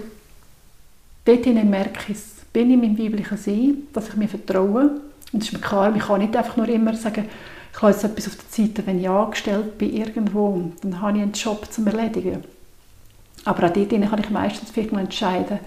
[1.25, 2.19] dort merke ich,
[2.53, 5.01] bin ich mein weiblicher Sein, dass ich mir vertraue.
[5.33, 7.29] Und es ist mir klar, ich kann nicht einfach nur immer sagen,
[7.73, 11.23] ich habe jetzt etwas auf der Seite, wenn ich angestellt bin irgendwo, dann habe ich
[11.23, 12.43] einen Job zum Erledigen.
[13.45, 15.61] Aber auch dort kann ich meistens vielleicht entscheiden,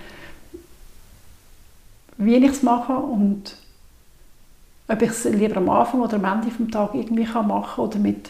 [2.17, 3.56] wie ich es mache und
[4.88, 8.00] ob ich es lieber am Anfang oder am Ende des Tages irgendwie machen kann oder
[8.00, 8.30] mit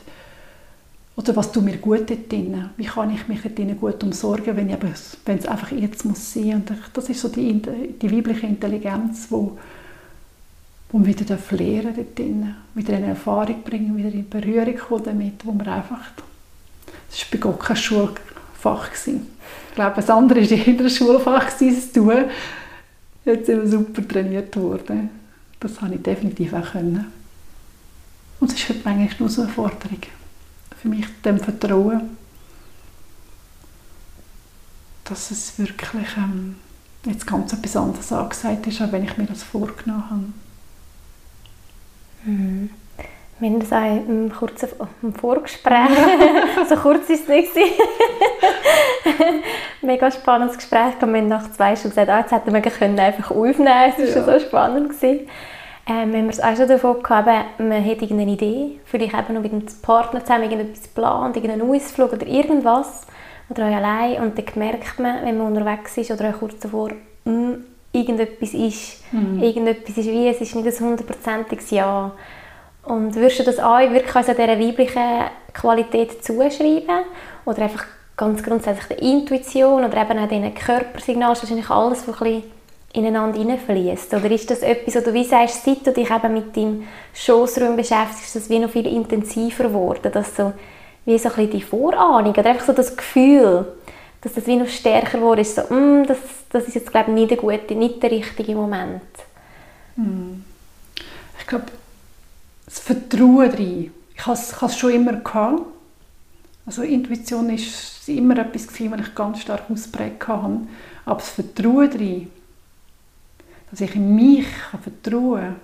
[1.15, 2.69] oder was tut mir gut dort drin?
[2.77, 4.77] Wie kann ich mich dort gut umsorgen, wenn, ich
[5.25, 7.61] wenn es einfach jetzt muss sein Und das ist so die,
[8.01, 9.57] die weibliche Intelligenz, wo,
[10.91, 15.45] wo wir wieder lernen dort drin, wieder eine Erfahrung bringen, wieder in Berührung kommen damit,
[15.45, 16.11] wo wir einfach,
[17.09, 18.89] das war bei Gott kein Schulfach.
[18.89, 19.27] Gewesen.
[19.69, 22.25] Ich glaube, das andere war eher ein Schulfach, das tun.
[23.25, 25.09] Jetzt sind wir super trainiert worden.
[25.59, 27.05] Das habe ich definitiv auch können.
[28.39, 29.99] Und es ist heute manchmal eine Forderung
[30.81, 32.17] für mich dem Vertrauen,
[35.03, 36.55] dass es wirklich ähm,
[37.05, 40.23] jetzt ganz etwas anderes angesagt ist, als wenn ich mir das vorgenommen habe.
[42.25, 42.69] Mhm.
[43.41, 44.69] Wir haben das auch im kurzen
[45.01, 45.89] im Vorgespräch,
[46.69, 47.49] so kurz ist es nicht
[49.81, 50.93] Mega spannendes Gespräch.
[50.99, 54.27] Wir haben nach zwei Stunden gesagt, ah, jetzt hätten wir können einfach aufnehmen Es war
[54.27, 54.39] ja.
[54.39, 54.89] so spannend.
[54.89, 55.27] Gewesen.
[55.89, 57.27] Ähm, wenn wir es auch schon davon gehabt,
[57.57, 62.13] man hat eine Idee, vielleicht eben noch mit einem Partner zusammen irgendetwas geplant, irgendeinen Ausflug
[62.13, 63.07] oder irgendwas,
[63.49, 66.91] oder auch allein, und dann merkt man, wenn man unterwegs ist oder auch kurz davor,
[67.25, 69.41] mh, hm, irgendetwas ist, mhm.
[69.41, 72.11] irgendetwas ist wie, es ist nicht ein hundertprozentiges Ja.
[72.83, 77.05] Und würdest du das auch wirklich also dieser weiblichen Qualität zuschreiben?
[77.45, 77.85] Oder einfach
[78.17, 82.23] ganz grundsätzlich der Intuition oder eben auch diesen Körpersignalen, das ist wahrscheinlich alles, was ein
[82.23, 82.51] bisschen
[82.93, 84.13] ineinander hineinfließt?
[84.13, 87.75] Oder ist das etwas, oder wie sagst du, seit du dich eben mit deinem Schossraum
[87.75, 90.53] beschäftigst, ist das wie noch viel intensiver geworden, dass so
[91.05, 93.65] wie so ein bisschen die Vorahnung oder einfach so das Gefühl,
[94.21, 96.17] dass das wie noch stärker geworden ist, so, mm, das,
[96.51, 99.01] das ist jetzt glaube ich nicht der gute, nicht der richtige Moment.
[99.95, 100.43] Hm.
[101.39, 101.65] Ich glaube,
[102.71, 103.91] das Vertrauen rein.
[104.15, 105.63] Ich habe es schon immer gehabt.
[106.65, 110.61] Also Intuition ist immer etwas gewesen, was ich ganz stark ausprägt habe.
[111.05, 112.27] Aber das Vertrauen rein,
[113.69, 114.47] dass ich in mich
[114.81, 115.55] vertrauen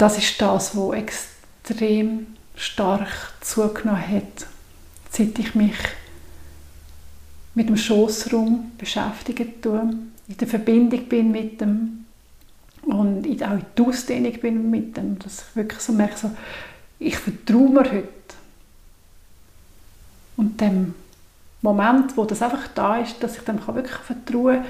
[0.00, 4.46] das ist das, was extrem stark zugenommen hat,
[5.10, 5.76] seit ich mich
[7.54, 9.90] mit dem Schossraum beschäftigt tue,
[10.26, 11.99] in der Verbindung bin mit dem
[12.82, 16.30] und auch in der Ausdehnung bin mit dem, dass ich wirklich so merke, so,
[16.98, 18.08] ich vertraue mir heute.
[20.36, 20.94] Und dem
[21.62, 24.64] Moment, wo das einfach da ist, dass ich dem wirklich vertrauen kann,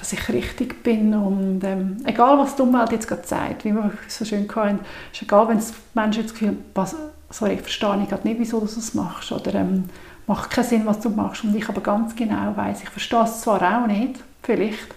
[0.00, 3.92] dass ich richtig bin und ähm, egal was die Umwelt jetzt gerade sagt, wie wir
[4.08, 4.80] so schön hatten,
[5.12, 5.62] ist egal, wenn
[5.94, 6.96] Menschen das Gefühl was,
[7.28, 9.84] sorry, ich verstehe gerade nicht, wieso du das machst oder ähm,
[10.26, 13.42] macht keinen Sinn, was du machst und ich aber ganz genau weiß, ich verstehe es
[13.42, 14.88] zwar auch nicht, vielleicht,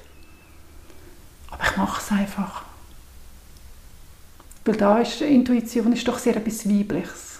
[1.53, 2.63] aber ich mache es einfach.
[4.65, 7.39] Weil da ist Intuition ist doch sehr etwas Weibliches.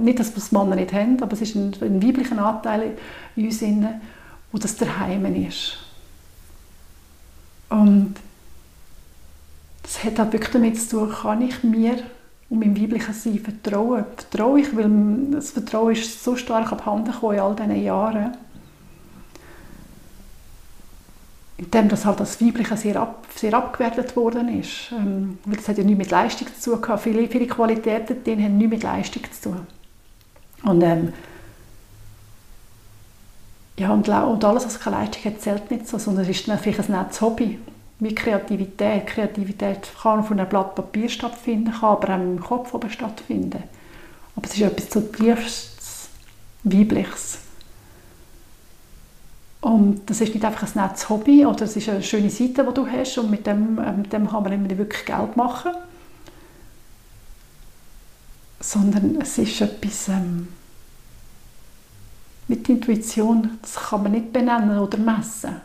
[0.00, 2.96] Nicht, dass wir das Männer nicht haben, aber es ist ein, ein weiblicher Anteil
[3.34, 3.62] in uns,
[4.52, 5.78] wo das daheim ist.
[7.68, 8.14] Und
[9.82, 11.98] das hat auch wirklich damit zu tun, kann ich mir
[12.48, 14.04] und meinem weiblichen Sein vertrauen.
[14.16, 14.90] Vertraue ich, weil
[15.32, 18.36] das Vertrauen ist so stark abhanden in all diesen Jahren.
[21.58, 24.92] Indem das halt das Weibliche sehr, ab, sehr abgewertet worden ist.
[24.92, 27.02] Ähm, weil das hat ja nichts mit Leistung zu tun gehabt.
[27.02, 29.66] Viele, viele Qualitäten drin haben nichts mit Leistung zu tun.
[30.64, 31.12] Und, ähm,
[33.78, 36.90] ja, und, und alles, was keine Leistung hat, zählt nicht so, sondern es ist vielleicht
[36.90, 37.58] ein nettes Hobby
[37.98, 39.06] wie Kreativität.
[39.06, 43.62] Kreativität kann auf einem Blatt Papier stattfinden, kann aber auch im Kopf oben stattfinden.
[44.34, 46.10] Aber es ist etwas zutiefst
[46.62, 47.38] Weibliches.
[49.66, 52.72] Und das ist nicht einfach ein nettes Hobby oder es ist eine schöne Seite, die
[52.72, 55.72] du hast und mit dem, äh, mit dem kann man nicht wirklich Geld machen.
[58.60, 60.46] Sondern es ist etwas ähm,
[62.46, 65.56] mit Intuition, das kann man nicht benennen oder messen.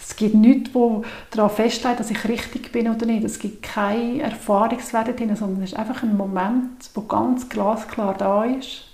[0.00, 3.24] Es gibt nichts, wo daran festlegt, dass ich richtig bin oder nicht.
[3.24, 8.44] Es gibt keine Erfahrungswerte drin, sondern es ist einfach ein Moment, wo ganz glasklar da
[8.44, 8.86] ist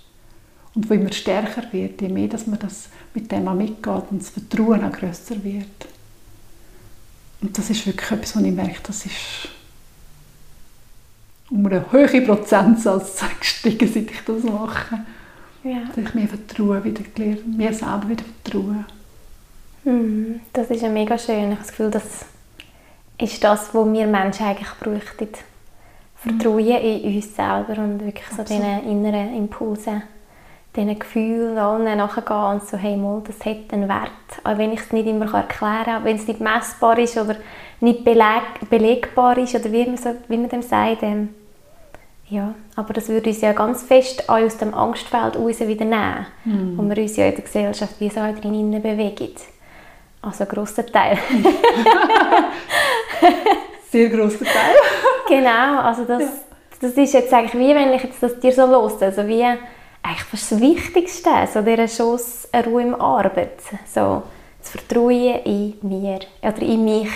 [0.75, 4.21] und wo immer stärker wird, je mehr dass man das mit dem auch mitgeht und
[4.21, 5.87] das Vertrauen auch grösser wird.
[7.41, 9.49] Und das ist wirklich etwas, wo ich merke, das ist
[11.49, 14.99] um eine hohe Prozentsatz gestiegen, seit ich das mache.
[15.63, 15.83] Ja.
[15.95, 18.85] Dass ich mir Vertrauen wieder gelernt, mir selber wieder vertrauen.
[19.83, 20.39] Mhm.
[20.51, 21.35] Das ist ja mega schön.
[21.35, 22.25] Ich habe das Gefühl, das
[23.19, 25.29] ist das, was wir Menschen eigentlich bräuchten.
[26.15, 26.71] Vertrauen mhm.
[26.71, 30.03] in uns selber und wirklich so diesen inneren Impulsen,
[30.75, 34.11] diesen Gefühlen allen nachgehen und so, hey, mal, das hat einen Wert.
[34.43, 37.35] Auch wenn ich es nicht immer erklären kann, wenn es nicht messbar ist oder
[37.79, 41.03] nicht beleg belegbar ist oder wie man, so, wie man dem sagt.
[41.03, 41.29] Ähm,
[42.29, 46.77] ja, aber das würde uns ja ganz fest aus dem Angstfeld raus wieder nehmen, mhm.
[46.77, 49.35] wo wir uns ja in der Gesellschaft wie so drin bewegen.
[50.21, 51.17] Also ein grosser Teil.
[53.91, 54.75] Sehr grosser Teil.
[55.27, 56.29] genau, also das, ja.
[56.81, 59.45] das ist jetzt eigentlich wie wenn ich jetzt das dir so los, also wie
[60.03, 63.61] eigentlich fast das Wichtigste, so dieser Schuss Ruhe im Arbeit,
[63.91, 64.23] so
[64.59, 67.09] das Vertrauen in mir oder in mich.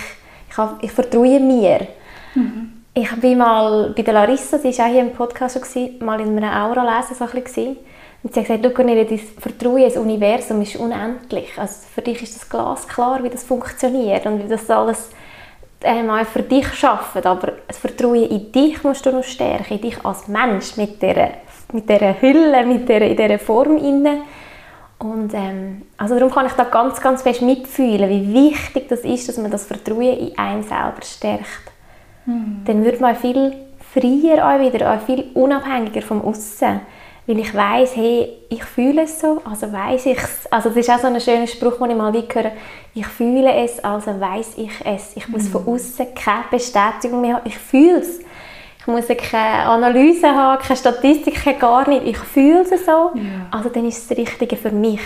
[0.49, 1.87] Ich, habe, ich vertraue mir.
[2.33, 2.73] Mhm.
[2.93, 6.35] Ich bin mal bei der Larissa, sie war auch hier im Podcast schon, mal in
[6.35, 7.77] einem Aura-Lesen so ein bisschen
[8.23, 11.49] und sie hat gesagt, Cornelia, dein Vertrauen ins Universum ist unendlich.
[11.57, 15.11] Also für dich ist das glasklar, wie das funktioniert und wie das alles
[15.81, 17.25] ähm, für dich schafft.
[17.25, 21.29] Aber das Vertrauen in dich musst du noch stärken, in dich als Mensch mit dieser,
[21.73, 24.21] mit dieser Hülle, mit dieser, in dieser Form inne.
[24.99, 29.29] Und ähm, also darum kann ich da ganz, ganz fest mitfühlen, wie wichtig das ist,
[29.29, 31.71] dass man das Vertrauen in einem selber stärkt.
[32.25, 32.63] Mhm.
[32.65, 33.53] Dann wird man viel
[33.93, 36.81] freier auch wieder, auch viel unabhängiger vom Aussen
[37.27, 40.49] weil ich weiß, hey, ich fühle es so, also weiß ich es.
[40.49, 42.51] Also das ist auch so ein schöner Spruch, den ich mal höre.
[42.93, 45.11] Ich fühle es, also weiß ich es.
[45.15, 45.73] Ich muss von mhm.
[45.73, 47.45] außen keine Bestätigung mehr haben.
[47.45, 48.21] Ich fühle es.
[48.87, 52.05] Ich muss keine Analyse haben, keine Statistik, gar nicht.
[52.05, 53.11] Ich fühle es so.
[53.15, 53.47] Ja.
[53.51, 55.01] Also dann ist es das Richtige für mich.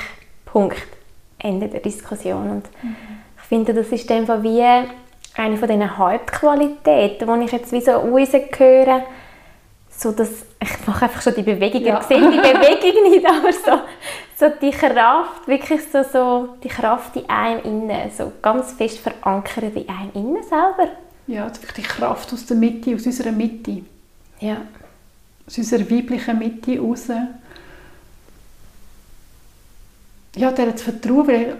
[0.46, 0.78] Punkt.
[1.40, 2.52] Ende der Diskussion.
[2.52, 2.96] Und mhm.
[3.38, 7.92] ich finde, das ist in wie eine von diesen Hauptqualitäten, die ich jetzt wie so
[7.94, 9.02] rausgehöre
[10.02, 12.00] so dass ich mache einfach schon die Bewegung, ja.
[12.00, 13.82] ich sehe die Bewegung nicht, aber so,
[14.36, 19.76] so die Kraft, wirklich so, so die Kraft in einem innen, so ganz fest verankert
[19.76, 20.92] in einem innen selber.
[21.32, 23.84] Ja, die Kraft aus der Mitte, aus unserer Mitte.
[24.42, 24.66] Ja.
[25.48, 27.08] Aus unserer weiblichen Mitte raus.
[30.36, 31.56] Ja, der zu vertrauen, weil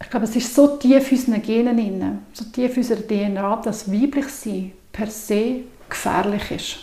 [0.00, 3.56] ich glaube, es ist so tief in unseren Genen drin, so tief in unserer DNA,
[3.62, 6.78] dass weiblich sein per se gefährlich ist.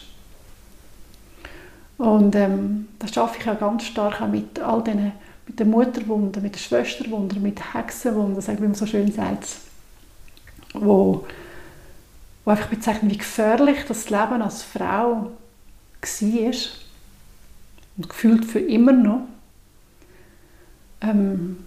[1.97, 5.11] Und ähm, das schaffe ich auch ganz stark auch mit all diesen,
[5.45, 9.45] mit den Mutterwunden, mit den Schwesterwunden, mit den Hexenwunden, wie man so schön sagt,
[10.73, 11.25] wo,
[12.49, 16.53] wo einfach bezeichnen, wie gefährlich das Leben als Frau war
[17.95, 19.27] und gefühlt für immer noch.
[21.01, 21.57] Ähm,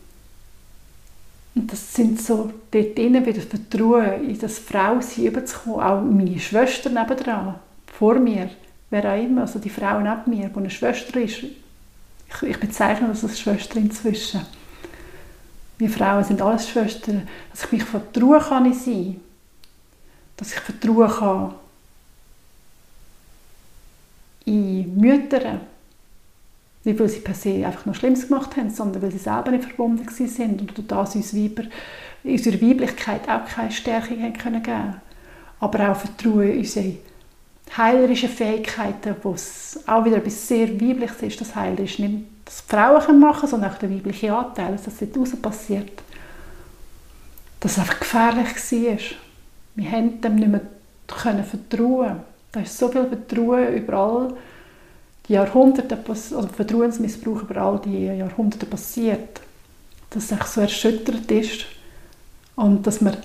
[1.54, 6.90] und das sind so dort drinnen wieder Vertrauen in das Frausein überzukommen, auch meine Schwester
[6.90, 7.54] nebendran,
[7.86, 8.50] vor mir,
[8.90, 13.06] wer auch immer, also die Frau neben mir, die eine Schwester ist, ich, ich bezeichne
[13.06, 14.40] das als Schwester inzwischen.
[15.78, 19.20] Wir Frauen sind alles Schwestern, dass ich mich vertrauen kann in sie,
[20.42, 21.54] dass ich vertrauen kann
[24.44, 25.60] in Mütter,
[26.82, 29.64] nicht weil sie per se einfach noch Schlimmes gemacht haben, sondern weil sie selber nicht
[29.64, 31.62] verbunden sind und durch das uns Weiber,
[32.24, 35.00] unserer Weiblichkeit auch keine Stärkung haben können
[35.60, 36.96] Aber auch Vertrauen in unsere
[37.76, 42.66] heilerische Fähigkeiten, wo es auch wieder etwas sehr Weibliches ist, das Heilen ist nicht das
[42.66, 46.02] die Frauen machen können, sondern auch der weibliche Anteil, dass das dort raus passiert.
[47.60, 49.31] Dass es einfach gefährlich war.
[49.74, 50.60] Wir haben dem nicht mehr
[51.44, 52.20] vertrauen
[52.52, 54.34] Da ist so viel Vertrauen überall
[55.28, 59.40] die Jahrhunderte, also Vertrauensmissbrauch über all die Jahrhunderte passiert,
[60.10, 61.64] dass es so erschüttert ist
[62.56, 63.16] und dass wir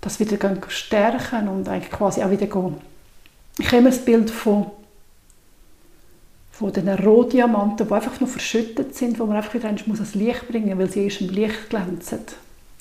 [0.00, 0.36] das wieder
[0.68, 2.76] stärken und eigentlich quasi auch wieder gehen.
[3.58, 4.66] Ich habe immer das Bild von
[6.58, 10.68] von den Rohdiamanten, die einfach nur verschüttet sind, wo man einfach wieder ans Licht bringen
[10.68, 12.20] muss, weil sie erst im Licht glänzen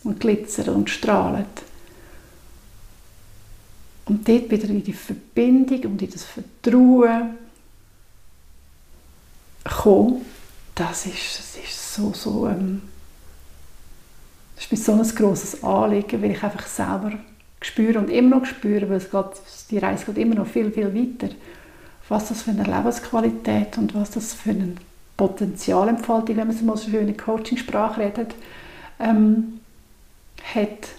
[0.04, 1.46] und glitzern und strahlen.
[4.06, 7.38] Und dort wieder in die Verbindung und in das Vertrauen
[9.64, 10.26] kommen,
[10.76, 12.82] das ist, das ist so, so, ähm,
[14.56, 17.14] das ist mir so ein grosses Anliegen, weil ich einfach selber
[17.62, 19.26] spüre und immer noch spüre, weil es geht,
[19.72, 21.34] die Reise geht immer noch viel, viel weiter,
[22.10, 24.76] was das für eine Lebensqualität und was das für eine
[25.16, 28.36] Potenzialentfaltung, wenn man so schön in Coachingsprache redet,
[29.00, 29.60] ähm,
[30.54, 30.90] hat.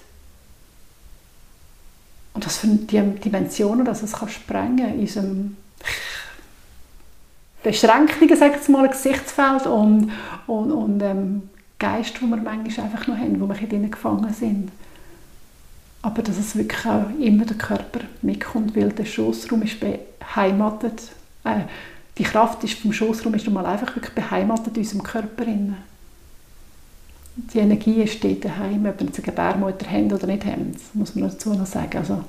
[2.35, 5.57] Und was für Dimensionen dass es kann sprengen in unserem
[7.62, 10.12] beschränkten, sag ich mal, Gesichtsfeld und,
[10.47, 14.70] und, und ähm, Geist, wo wir manchmal einfach noch haben, wo wir in gefangen sind.
[16.03, 21.03] Aber dass es wirklich auch immer der Körper mitkommt, weil der Schoßraum ist beheimatet.
[21.44, 21.62] Äh,
[22.18, 25.47] die Kraft ist vom Schoßraum ist mal einfach wirklich beheimatet in unserem Körper.
[27.37, 30.73] Die Energie ist dort daheim, ob wir eine Gebärmutter haben oder nicht haben.
[30.73, 31.99] Das muss man dazu noch sagen.
[31.99, 32.23] Also,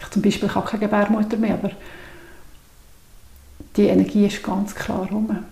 [0.00, 1.70] ich zum Beispiel habe keine Gebärmutter mehr, aber
[3.76, 5.44] die Energie ist ganz klar rum.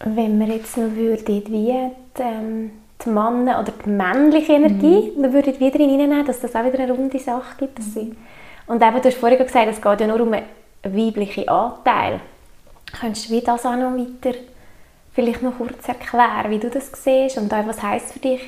[0.00, 2.70] Wenn wir jetzt noch würden, wie die, ähm,
[3.04, 5.32] die Männer oder die männliche Energie, mhm.
[5.32, 7.78] würden wieder hineinnehmen, dass das auch wieder eine runde Sache gibt.
[7.78, 8.14] Dass sie,
[8.66, 10.46] und eben, du hast vorhin gesagt, es geht ja nur um einen
[10.82, 12.20] weiblichen Anteil.
[12.98, 14.38] Könntest du das auch noch weiter
[15.14, 18.40] vielleicht noch kurz erklären, wie du das siehst und auch, was heisst für dich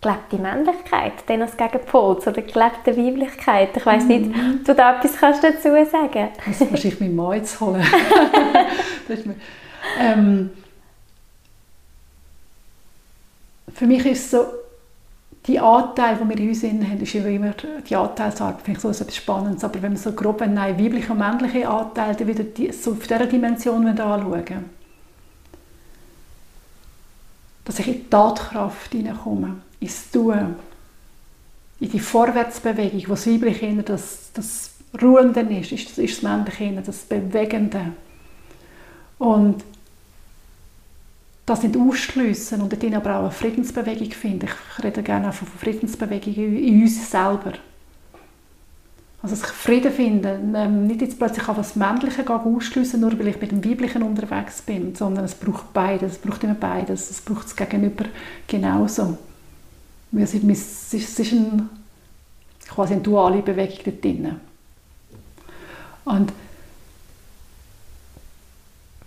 [0.00, 3.76] gelebte Männlichkeit, dann als Gegenpol zu der gelebten Weiblichkeit.
[3.76, 4.60] Ich weiss nicht, mhm.
[4.64, 6.60] du da etwas kannst dazu sagen kannst.
[6.60, 7.82] Das muss ich meinen Mann jetzt holen.
[10.00, 10.50] ähm,
[13.72, 14.44] für mich ist so,
[15.46, 17.54] die Anteile, die wir in uns haben, ist immer
[17.86, 19.64] die Anteilsarbeit, finde ich so etwas Spannendes.
[19.64, 23.26] Aber wenn wir so grob nein, weibliche und männliche Anteile wieder die, so auf dieser
[23.26, 24.64] Dimension anschauen,
[27.64, 30.56] dass ich in die Tatkraft hineinkomme ins Tun,
[31.80, 36.64] in die Vorwärtsbewegung, wo das weibliche Innen das, das Ruhende ist, ist, ist das männliche
[36.64, 37.92] Innen das Bewegende.
[39.18, 39.64] Und
[41.46, 44.46] das nicht ausschliessen und dort aber auch eine Friedensbewegung finden.
[44.46, 47.52] Ich rede gerne auch von Friedensbewegung in uns selber.
[49.24, 53.40] Also sich Frieden finden, ähm, nicht jetzt plötzlich auf das Männliche ausschliessen, nur weil ich
[53.40, 57.46] mit dem Weiblichen unterwegs bin, sondern es braucht beides, es braucht immer beides, es braucht
[57.46, 58.04] das Gegenüber
[58.46, 59.16] genauso.
[60.12, 61.70] Es ist ein,
[62.68, 64.36] quasi eine duale Bewegung dort drin.
[66.04, 66.30] Und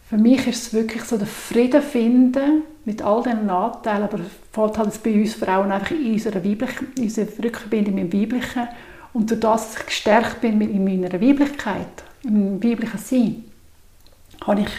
[0.09, 4.19] für mich ist es wirklich so der Frieden finden mit all diesen Nachteilen, aber
[4.51, 8.67] fällt halt bei uns Frauen einfach in unserer, weiblichen, in unserer Rückverbindung mit dem Weiblichen
[9.17, 11.87] und durch das, dass ich gestärkt bin in meiner Weiblichkeit,
[12.21, 13.45] im weiblichen Sein,
[14.45, 14.69] habe ich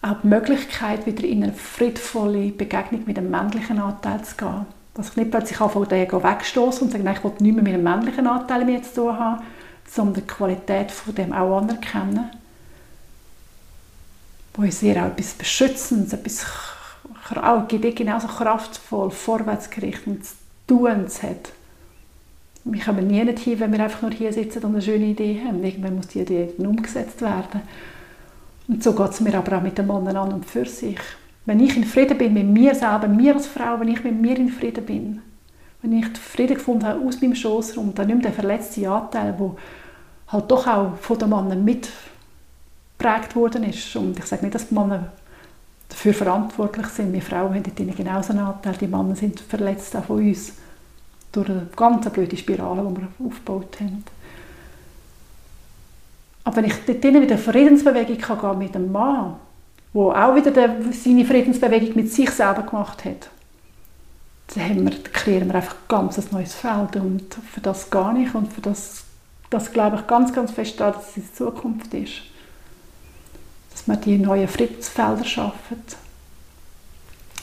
[0.00, 4.64] auch die Möglichkeit, wieder in eine friedvolle Begegnung mit dem männlichen Anteil zu gehen.
[4.94, 7.74] Dass ich nicht plötzlich anfange, den wegstoßen und sage, nein, ich will nicht mehr mit
[7.74, 9.44] einem männlichen Anteil mehr zu tun haben,
[9.86, 12.30] sondern die Qualität von dem auch anerkennen.
[14.54, 16.46] Wo ich sehr auch etwas Beschützendes, etwas
[17.34, 21.52] auch genauso kraftvoll, vorwärtsgerichtetes Tuns hat.
[22.68, 25.62] Wir kommen nie hin, wenn wir einfach nur hier sitzen und eine schöne Idee haben.
[25.62, 27.60] Irgendwann muss die Idee umgesetzt werden.
[28.66, 30.98] Und so geht es mir aber auch mit den Männern an und für sich.
[31.44, 34.36] Wenn ich in Frieden bin mit mir selber, mir als Frau, wenn ich mit mir
[34.36, 35.22] in Frieden bin,
[35.80, 39.50] wenn ich Frieden gefunden habe aus meinem Schoßraum, dann nicht mehr der verletzte Anteil, der
[40.26, 43.94] halt doch auch von den Männern mitgeprägt worden ist.
[43.94, 45.12] Und ich sage nicht, dass die Männer
[45.88, 47.12] dafür verantwortlich sind.
[47.12, 48.74] Wir Frauen haben dort genauso einen Anteil.
[48.80, 50.54] Die Männer sind verletzt auch von uns.
[51.36, 54.02] Durch eine ganz blöde Spirale, die wir aufgebaut haben.
[56.44, 59.36] Aber wenn ich dort wieder Friedensbewegung kann gehen mit dem Mann,
[59.92, 60.52] wo auch wieder
[60.92, 63.28] seine Friedensbewegung mit sich selber gemacht hat.
[64.54, 68.50] Dann wir, kreieren wir einfach ganz ein neues Feld und für das gar nicht und
[68.50, 69.04] für das,
[69.50, 72.22] das glaube ich ganz, ganz fest daran, dass es die Zukunft ist.
[73.72, 75.82] Dass wir die neuen Friedensfelder schaffen.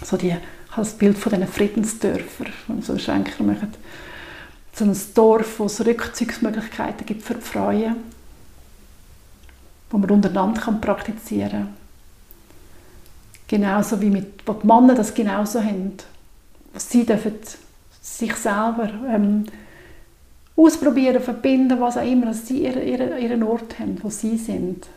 [0.03, 0.35] So die,
[0.73, 3.73] habe das Bild von diesen Friedensdörfern, die so Schenker machen.
[4.73, 7.95] So ein Dorf, wo es Rückzugsmöglichkeiten gibt für die Frauen,
[9.89, 11.73] wo man untereinander praktizieren kann
[13.47, 15.93] Genauso wie mit, wo die Männer das genauso haben.
[16.75, 17.35] Sie dürfen
[18.01, 19.45] sich selber ähm,
[20.55, 24.87] ausprobieren, verbinden, was auch immer, dass sie ihren, ihren Ort haben, wo sie sind.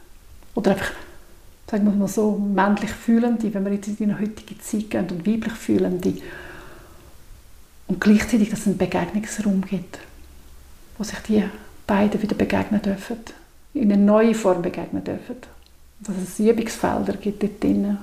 [0.55, 0.93] Oder einfach,
[1.71, 5.27] sagen wir mal so, männlich Fühlende, wenn wir jetzt in die heutige Zeit gehen, und
[5.27, 6.15] weiblich Fühlende.
[7.89, 9.99] Und gleichzeitig, dass es einen Begegnungsraum gibt,
[10.99, 11.45] wo sich die
[11.87, 13.19] beiden wieder begegnen dürfen,
[13.75, 15.37] in eine neue Form begegnen dürfen.
[16.01, 17.99] Dass es Übungsfelder gibt dort drinnen.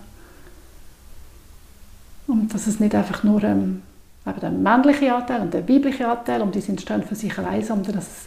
[2.28, 3.82] Und dass es nicht einfach nur ähm,
[4.26, 7.64] eben der männliche Anteil und der weibliche Anteil, und die sind stehen für sich allein,
[7.64, 8.26] sondern dass es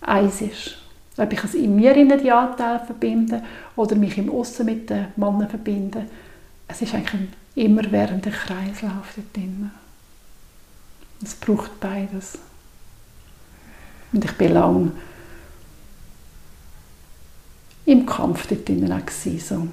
[0.00, 0.78] eins ist.
[1.18, 3.42] Ob ich es in mir die Anteile verbinde
[3.76, 6.06] oder mich im Aussen mit den Männern verbinde.
[6.68, 9.70] Es ist eigentlich ein immerwährender Kreislauf dort drin.
[11.22, 12.38] Es braucht beides.
[14.12, 14.92] Und ich bin lange
[17.84, 19.68] im Kampf dort gewesen, so.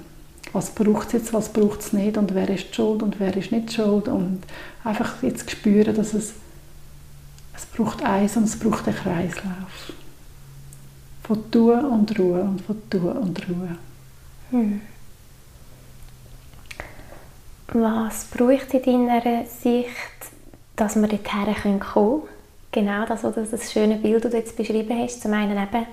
[0.52, 3.52] Was braucht es jetzt, was braucht es nicht und wer ist schuld und wer ist
[3.52, 4.40] nicht schuld und
[4.84, 6.34] einfach jetzt spüren, dass es
[7.56, 9.92] es braucht eins und es braucht einen Kreislauf.
[11.26, 13.76] Von Tun und Ruhe und von Tun und Ruhe.
[14.50, 14.80] Hm.
[17.72, 19.90] Was braucht in deiner Sicht,
[20.76, 22.22] dass wir dorthin kommen können?
[22.70, 25.22] Genau das, das schöne Bild, das du jetzt beschrieben hast.
[25.22, 25.86] Zum einen eben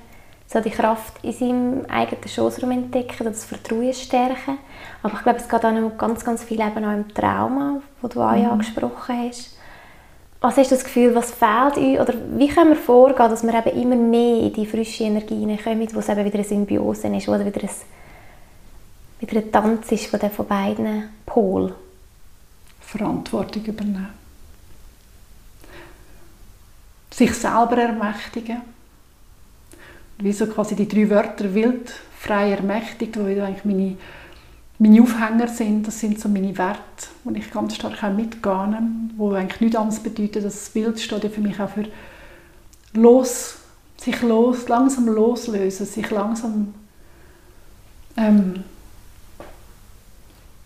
[0.45, 4.59] so die Kraft in seinem eigenen Schoßraum entdecken, das Vertrauen stärken.
[5.01, 8.07] Aber ich glaube, es geht auch noch ganz, ganz viel eben auch im Trauma, wo
[8.07, 8.51] du auch mhm.
[8.51, 9.52] angesprochen hast.
[10.43, 11.99] Was hast das Gefühl, was fehlt uns?
[12.01, 15.87] Oder wie können wir vorgehen, dass wir eben immer mehr in die frische Energie hineinkommen,
[15.93, 17.69] wo es eben wieder eine Symbiose ist, wo wieder ein,
[19.21, 21.71] wieder ein Tanz ist von, den, von beiden Polen?
[22.81, 24.09] Verantwortung übernehmen.
[27.09, 28.63] Sich selber ermächtigen
[30.17, 33.95] wie so quasi die drei Wörter wild, frei, ermächtigt, die eigentlich meine,
[34.83, 35.87] meine Aufhänger sind.
[35.87, 38.77] Das sind so meine Werte, die ich ganz stark auch mitgehe,
[39.15, 41.85] wo eigentlich nichts anderes bedeutet, dass das Wild steht ja für mich auch für
[42.93, 43.55] los,
[43.97, 46.73] sich los, langsam loslösen, sich langsam
[48.17, 48.63] ähm,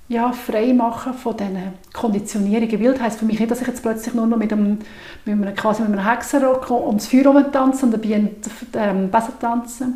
[0.10, 2.80] ja, frei machen von diesen Konditionierungen.
[2.80, 4.80] Wild heisst für mich nicht, dass ich jetzt plötzlich nur noch mit einem,
[5.26, 8.32] mit einem, quasi mit einem Hexenrock ums Feuer tanze und dabei
[8.74, 9.90] ähm, besser tanze.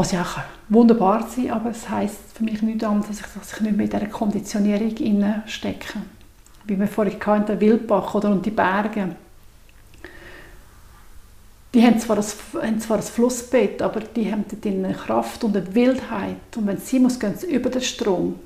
[0.00, 0.38] Was ja auch
[0.70, 3.84] wunderbar sein aber es heisst für mich nichts anderes, dass ich, dass ich nicht mehr
[3.84, 5.98] in dieser Konditionierung stecke.
[6.64, 9.14] Wie wir vorhin hatten, der Wildbach oder und die Berge.
[11.74, 12.24] Die haben zwar, ein,
[12.62, 16.56] haben zwar ein Flussbett, aber die haben dort eine Kraft und eine Wildheit.
[16.56, 18.36] Und wenn sie muss, gehen sie über den Strom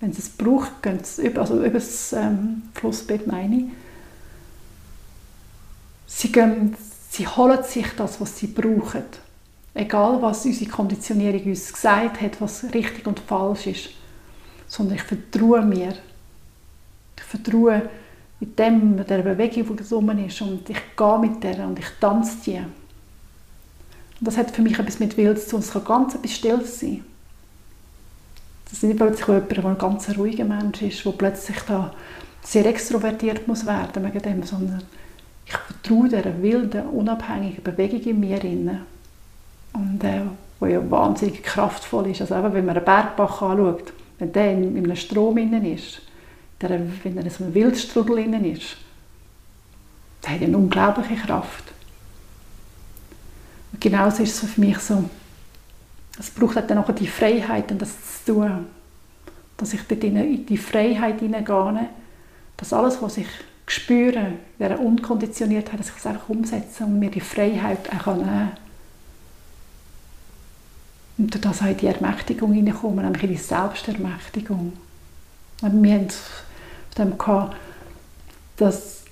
[0.00, 3.72] wenn sie es braucht, gehen sie über, also über das ähm, Flussbett meine
[6.06, 6.74] Sie, gehen,
[7.10, 9.04] sie holen sich das, was sie brauchen.
[9.78, 13.90] Egal, was unsere Konditionierung uns gesagt hat, was richtig und falsch ist.
[14.66, 15.94] Sondern ich vertraue mir.
[17.16, 17.88] Ich vertraue
[18.40, 20.40] mit dem, mit der Bewegung, die rum ist.
[20.42, 22.56] Und ich gehe mit der und ich tanze die.
[22.56, 22.66] Und
[24.26, 25.60] das hat für mich etwas mit Wild zu tun.
[25.60, 27.04] Es kann ganz etwas still sein.
[28.64, 31.94] Das ist nicht plötzlich jemand, der ein ganz ruhiger Mensch ist, der plötzlich da
[32.42, 34.82] sehr extrovertiert muss werden dem, sondern
[35.46, 38.80] ich vertraue dieser wilden, unabhängigen Bewegung in mir inne
[39.72, 40.22] und äh,
[40.60, 42.20] wo ja wahnsinnig kraftvoll ist.
[42.20, 46.02] Also eben, wenn man einen Bergbach anschaut, wenn der in, in einem Strom innen ist,
[46.60, 48.76] der, wenn er in einem Wildstrudel innen ist,
[50.24, 51.64] der hat eine unglaubliche Kraft.
[53.72, 55.04] Und genauso ist es für mich so,
[56.18, 58.66] es braucht halt dann auch die Freiheit, das zu tun.
[59.56, 61.88] Dass ich dort in die Freiheit hineingehe,
[62.56, 63.28] dass alles, was ich
[63.66, 68.67] spüre, dieser Unkonditioniertheit, dass ich es einfach umsetze und mir die Freiheit auch nehmen kann.
[71.18, 74.72] Und durch das in die Ermächtigung hineinkommen, nämlich in die Selbstermächtigung.
[75.60, 76.20] Wir haben es
[76.96, 77.56] dem gehabt,
[78.56, 79.02] dass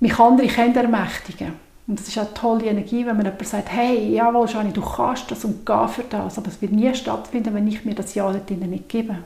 [0.00, 4.12] mich andere Kinder ermächtigen und es ist eine tolle Energie, wenn man jemand sagt, hey,
[4.12, 6.36] jawohl, Jani, du kannst das und geh für das.
[6.36, 9.18] Aber es wird nie stattfinden, wenn ich mir das Ja dort nicht gebe.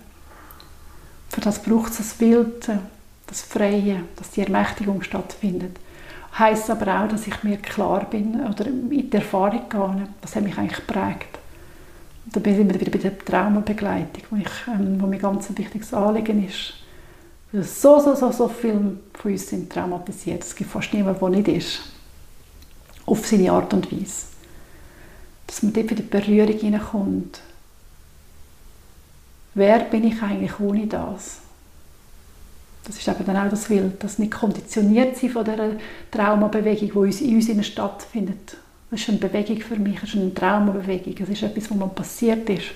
[1.30, 2.80] Für das braucht es das Wilde,
[3.26, 5.78] das Freie, dass die Ermächtigung stattfindet.
[6.38, 10.42] Heißt aber auch, dass ich mir klar bin oder in die Erfahrung gehe, das hat
[10.42, 11.29] mich eigentlich geprägt.
[12.24, 15.58] Und da bin ich wieder bei der Traumabegleitung, wo, ich, ähm, wo mir ganz ein
[15.58, 16.74] wichtiges Anliegen ist.
[17.52, 20.44] Weil so, so, so, so viele von uns sind traumatisiert.
[20.44, 21.80] Es gibt fast niemanden, der nicht ist
[23.06, 24.26] auf seine Art und Weise.
[25.46, 27.40] Dass man dort in die Berührung hineinkommt.
[29.54, 31.38] Wer bin ich eigentlich ohne das?
[32.84, 35.72] Das ist eben dann auch das Wild, das nicht konditioniert sein von dieser
[36.10, 38.56] Traumabewegung, die in uns stattfindet.
[38.90, 41.14] Das ist eine Bewegung für mich, das ist eine Traumabewegung.
[41.20, 42.72] Es ist etwas, was man passiert ist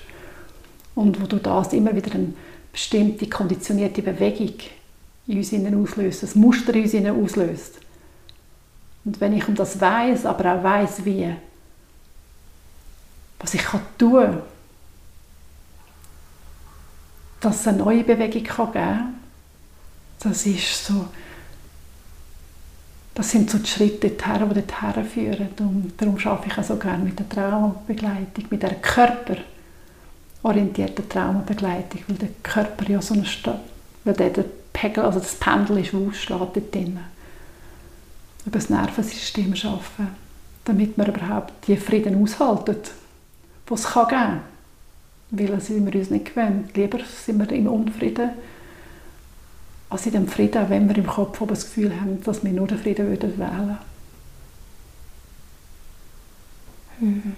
[0.95, 2.33] und wo du das immer wieder eine
[2.71, 4.55] bestimmte konditionierte Bewegung
[5.27, 7.79] in uns auslöst, ein Muster in uns auslöst.
[9.03, 11.33] Und wenn ich um das weiß, aber auch weiß wie,
[13.39, 14.37] was ich kann tun,
[17.41, 19.13] dass es eine neue Bewegung kann geben kann,
[20.19, 21.07] das ist so,
[23.15, 25.47] das sind so die Schritte dorthin, die dorthin führen.
[25.59, 32.17] Und darum arbeite ich auch so gerne mit der Traumabegleitung, mit der körperorientierten Traumabegleitung, weil
[32.17, 33.61] der Körper ja so eine Stadt,
[34.03, 34.43] weil der, der
[34.73, 36.99] Pegel, also das Pendel ist, ausschlägt dort drin.
[38.45, 40.09] Über das Nervensystem arbeiten,
[40.65, 42.75] damit man überhaupt die Frieden aushalten,
[43.69, 44.41] die es geben kann.
[45.31, 46.75] Weil das sind wir uns nicht gewöhnt.
[46.75, 48.31] Lieber sind wir im Unfrieden,
[49.89, 52.77] als in dem Frieden, wenn wir im Kopf das Gefühl haben, dass wir nur den
[52.77, 53.77] Frieden würden wählen
[56.99, 57.33] mhm.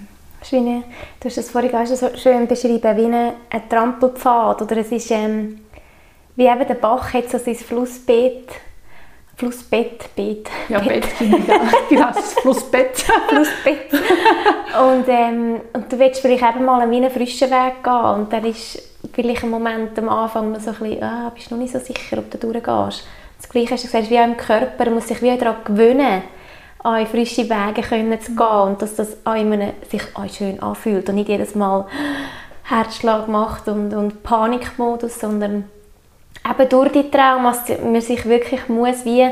[1.19, 4.61] du hast das vorhin auch so schön beschrieben, wie ein, Trampelpfad.
[4.61, 5.61] Oder es ist ähm,
[6.35, 8.49] wie eben der Bach hat so sein Flussbett
[9.37, 10.49] Flussbett, Bett.
[10.67, 13.05] Ja, Bett, genau, das Flussbett.
[13.27, 13.93] Flussbett.
[13.93, 18.81] Und, ähm, und du willst vielleicht eben mal einen frischen Weg gehen und dann ist
[19.13, 22.17] vielleicht ein Moment am Anfang so ein bisschen, ah, bist du noch nicht so sicher,
[22.17, 23.07] ob du durchgehst.
[23.37, 26.23] Das Gleiche hast du gesagt, wie auch im Körper, man muss sich wie daran gewöhnen,
[26.83, 30.01] an frische Wege können zu gehen und dass das einem sich
[30.35, 31.85] schön anfühlt und nicht jedes Mal
[32.63, 35.65] Herzschlag macht und, und Panikmodus, sondern
[36.49, 39.27] eben durch die Traumas man sich wirklich muss wie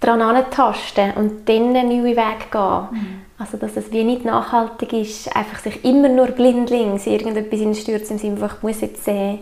[0.00, 2.88] daran antasten und dann einen neuen Weg gehen.
[2.90, 3.22] Mhm.
[3.40, 8.18] Also dass es wie nicht nachhaltig ist, einfach sich immer nur blindlings irgendetwas in stürzen
[8.18, 9.38] im Sinne ich muss jetzt äh,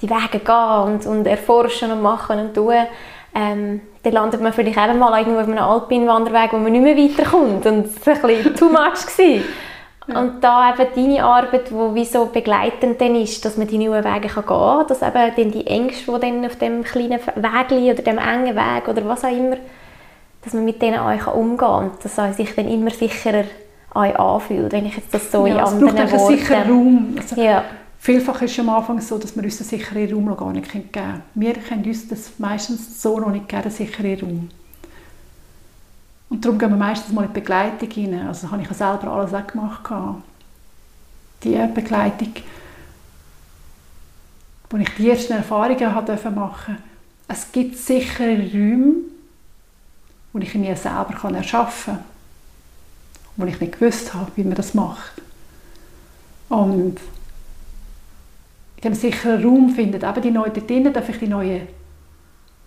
[0.00, 2.86] die Wege gehen und, und erforschen und machen und tun.
[3.34, 6.96] Ähm, dann landet man vielleicht eben mal irgendwo auf einem Alpinwanderweg, wo man nicht mehr
[6.96, 9.06] weiterkommt und es war ein bisschen too much.
[9.06, 9.44] Gewesen.
[10.06, 14.04] Und da eben deine Arbeit, die wie so begleitend dann ist, dass man die neuen
[14.04, 17.70] Wege kann gehen kann, dass eben dann die Ängste, die dann auf dem kleinen Weg
[17.70, 19.56] oder dem engen Weg oder was auch immer,
[20.42, 23.44] dass man mit denen auch umgehen kann und dass man sich dann immer sicherer
[23.90, 25.98] anfühlt, wenn ich jetzt das so ja, in anderen Worten...
[25.98, 27.14] es braucht einen sicheren Raum.
[27.16, 27.64] Also ja.
[27.98, 30.72] Vielfach ist es am Anfang so, dass wir uns einen sicheren Raum noch gar nicht
[30.72, 31.22] geben können.
[31.34, 34.48] Wir können uns das meistens so noch nicht geben, einen sicheren Raum.
[36.30, 38.26] Und darum gehen wir meistens mal in die Begleitung rein.
[38.26, 39.82] Also habe ich ja selber alles auch gemacht.
[41.44, 42.32] Die Begleitung,
[44.70, 46.76] wo ich die ersten Erfahrungen machen durfte.
[47.28, 48.94] Es gibt sichere Räume,
[50.32, 52.04] die ich in mir selber erschaffen kann.
[53.36, 55.20] Wo ich nicht gewusst habe, wie man das macht.
[56.48, 56.98] Und
[58.76, 61.62] in diesem sicheren Raum findet eben die neue, dort drinnen darf ich die neue,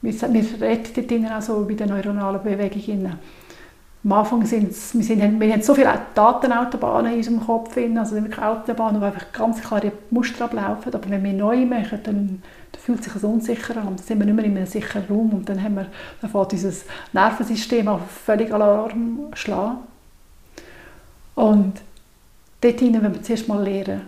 [0.02, 3.18] wir reden dort drinnen auch so bei der neuronalen Bewegung
[4.06, 8.16] am Anfang sind wir, sind, wir haben so viele Datenautobahnen in unserem Kopf, drin, also
[8.16, 10.94] wirklich Autobahnen, wo einfach ganz klare Muster ablaufen.
[10.94, 12.44] Aber wenn wir neu machen, dann,
[12.76, 13.96] dann fühlt sich das unsicher an.
[13.96, 15.88] Dann sind wir nicht mehr in einem sicheren Raum und dann, haben wir,
[16.22, 16.72] dann fängt unser
[17.14, 19.78] Nervensystem auf völlig Alarm schlagen.
[21.36, 21.74] Und
[22.62, 24.02] dort hinein, wenn wir zuerst mal lernen,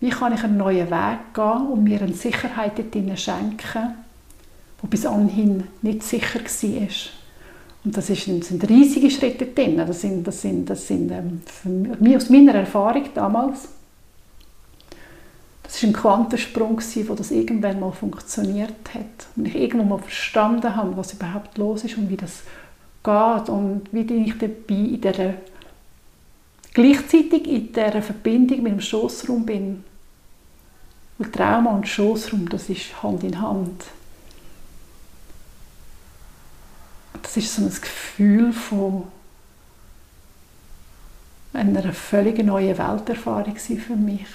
[0.00, 3.94] wie kann ich einen neuen Weg gehen und mir eine Sicherheit dort schenken,
[4.82, 6.88] die bis anhin nicht sicher war.
[7.84, 9.76] Und das, ist, sind riesige Schritte drin.
[9.76, 13.68] Das sind, das sind, das sind ähm, aus meiner Erfahrung damals,
[15.74, 19.26] das war ein Quantensprung, wo das irgendwann mal funktioniert hat.
[19.34, 22.42] Und ich irgendwann mal verstanden habe, was überhaupt los ist und wie das
[23.02, 25.34] geht und wie ich dabei in der
[26.72, 29.84] gleichzeitig in dieser Verbindung mit dem Schoßraum bin.
[31.18, 33.84] Weil Trauma und Schoßraum, das ist Hand in Hand.
[37.34, 39.04] das ist so ein Gefühl von
[41.52, 44.26] einer völlig neuen Welterfahrung für mich.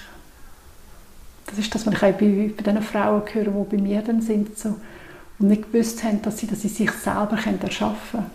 [1.50, 4.22] Das ist das, was ich auch bei, bei den Frauen höre, die bei mir dann
[4.22, 4.76] sind so,
[5.40, 8.30] und nicht gewusst haben, dass sie, dass sie sich selber erschaffen können.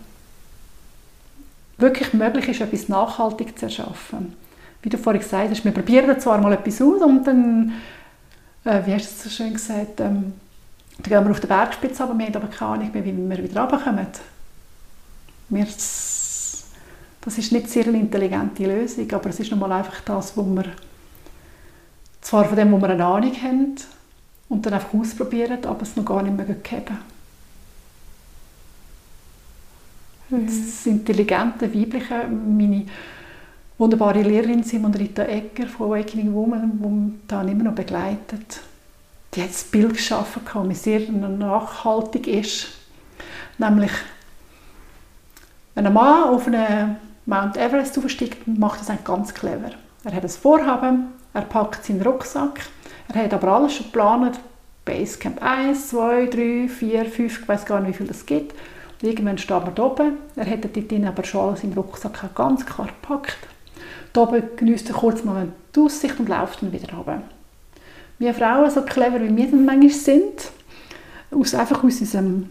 [1.78, 4.34] Wirklich möglich ist, etwas nachhaltig zu erschaffen.
[4.82, 7.72] Wie du vorhin gesagt hast, wir probieren zwar mal etwas aus und dann,
[8.64, 10.34] äh, wie hast du es so schön gesagt, ähm,
[10.98, 13.42] dann gehen wir auf den Bergspitze, aber wir haben aber keine Ahnung mehr, wie wir
[13.42, 14.06] wieder runterkommen.
[15.48, 20.42] Wir, das ist nicht sehr eine intelligente Lösung, aber es ist nochmal einfach das, wo
[20.42, 20.64] wir
[22.26, 23.76] zwar von dem, wo wir eine Ahnung haben
[24.48, 26.98] und dann einfach ausprobieren, aber es noch gar nicht mehr geben.
[30.30, 30.46] Mhm.
[30.46, 32.86] Das intelligente, weibliche, meine
[33.78, 38.60] wunderbare Lehrerin Simon Rita Egger von Awakening Woman, die mich immer noch begleitet,
[39.32, 42.68] die hat das Bild geschaffen, das sehr nachhaltig ist,
[43.56, 43.92] nämlich
[45.76, 46.96] wenn ein Mann auf einen
[47.26, 49.70] Mount Everest aufsteigt, macht er das ganz clever.
[50.02, 52.60] Er hat ein Vorhaben, er packt seinen Rucksack,
[53.12, 54.40] er hat aber alles schon geplant,
[54.86, 58.54] Basecamp 1, 2, 3, 4, 5, ich weiß gar nicht, wie viel das gibt.
[59.02, 60.14] Irgendwann steht da oben.
[60.36, 63.36] Er hätte dort aber schon alles im Rucksack ganz klar gepackt.
[64.12, 67.22] Da oben genießt er kurz mal die Aussicht und läuft dann wieder runter.
[68.18, 70.50] Wir Frauen, so clever wie wir dann manchmal sind,
[71.32, 72.48] aus, einfach aus unserem,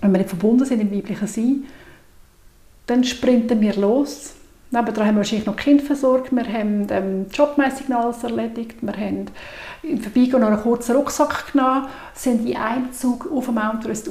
[0.00, 1.64] wenn wir nicht verbunden sind im weiblichen Sein,
[2.86, 4.32] dann sprinten wir los.
[4.70, 9.26] Nebenan haben wir wahrscheinlich noch Kind versorgt, wir haben ähm, jobmäßig alles erledigt, wir haben
[9.82, 14.10] im Vorbeigehen noch einen kurzen Rucksack genommen, sind in einem Zug auf dem Mount Everest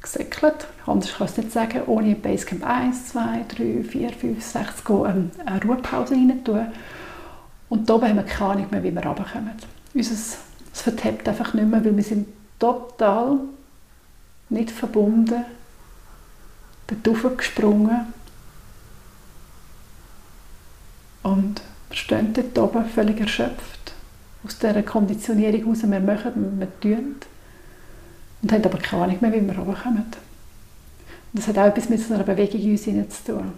[0.00, 0.66] gesäckelt.
[0.86, 5.04] Anders kann ich es nicht sagen, ohne Basecamp 1, 2, 3, 4, 5, 6 gehen,
[5.06, 6.66] ähm, eine Ruhepause rein tun.
[7.68, 9.52] Und da haben wir keine Ahnung mehr, wie wir runterkommen.
[9.92, 10.38] Unser, es
[10.82, 12.28] vertappt einfach nicht mehr, weil wir sind
[12.58, 13.38] total
[14.48, 15.44] nicht verbunden,
[17.02, 18.12] dort gesprungen
[21.22, 23.80] und wir stehen dort oben völlig erschöpft
[24.44, 27.16] aus dieser Konditionierung heraus, wir machen, wir tun
[28.42, 30.04] und haben aber keine Ahnung mehr, wie wir runterkommen.
[31.32, 33.52] Und das hat auch etwas mit so einer Bewegung in uns zu tun.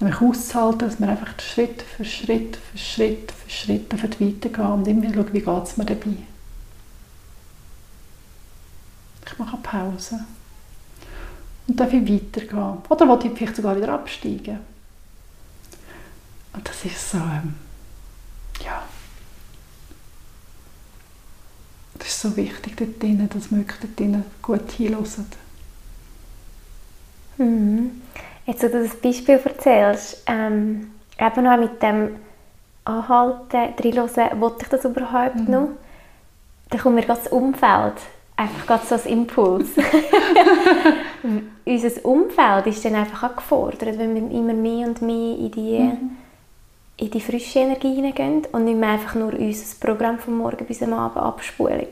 [0.00, 5.12] Nämlich auszuhalten, dass wir einfach Schritt für Schritt für Schritt für Schritt weitergehen und immer
[5.14, 6.16] schauen, wie geht es mir dabei.
[9.24, 10.24] Ich mache eine Pause.
[11.68, 12.78] Und darf ich weitergehen.
[12.88, 14.71] Oder will ich vielleicht sogar wieder absteigen.
[16.52, 17.54] Und das ist so, ähm,
[18.64, 18.82] ja,
[21.98, 25.08] das ist so wichtig dort drinnen, dass man wirklich dort drinnen gut hinhört.
[27.38, 28.02] Mhm.
[28.46, 32.16] Jetzt, wo du das Beispiel erzählst, ähm, eben noch mit dem
[32.84, 35.50] Anhalten, reinhören, wollte ich das überhaupt mhm.
[35.50, 35.68] noch?
[36.70, 37.94] Dann kommt mir das Umfeld
[38.36, 39.68] einfach gerade so als Impuls.
[41.64, 45.78] Unser Umfeld ist dann einfach auch gefordert, wenn wir immer mehr und mehr in die,
[45.78, 46.16] mhm.
[46.96, 50.82] In die frische Energie hineingehen und nicht mehr einfach nur unser Programm vom Morgen bis
[50.82, 51.86] am Abend abspulen.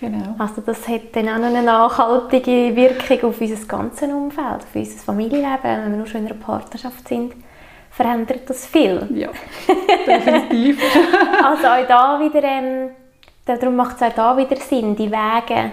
[0.00, 0.34] Genau.
[0.38, 4.98] Also das hat dann auch noch eine nachhaltige Wirkung auf unser ganzes Umfeld, auf unser
[4.98, 5.62] Familienleben.
[5.62, 7.34] Wenn wir nur schon in einer Partnerschaft sind,
[7.90, 9.06] verändert das viel.
[9.14, 9.28] Ja,
[10.06, 10.80] definitiv.
[11.44, 12.90] also auch da wieder, ähm,
[13.44, 15.72] darum macht es auch da wieder Sinn, die Wege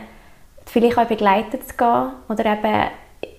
[0.65, 2.89] vielleicht auch begleitet zu gehen oder eben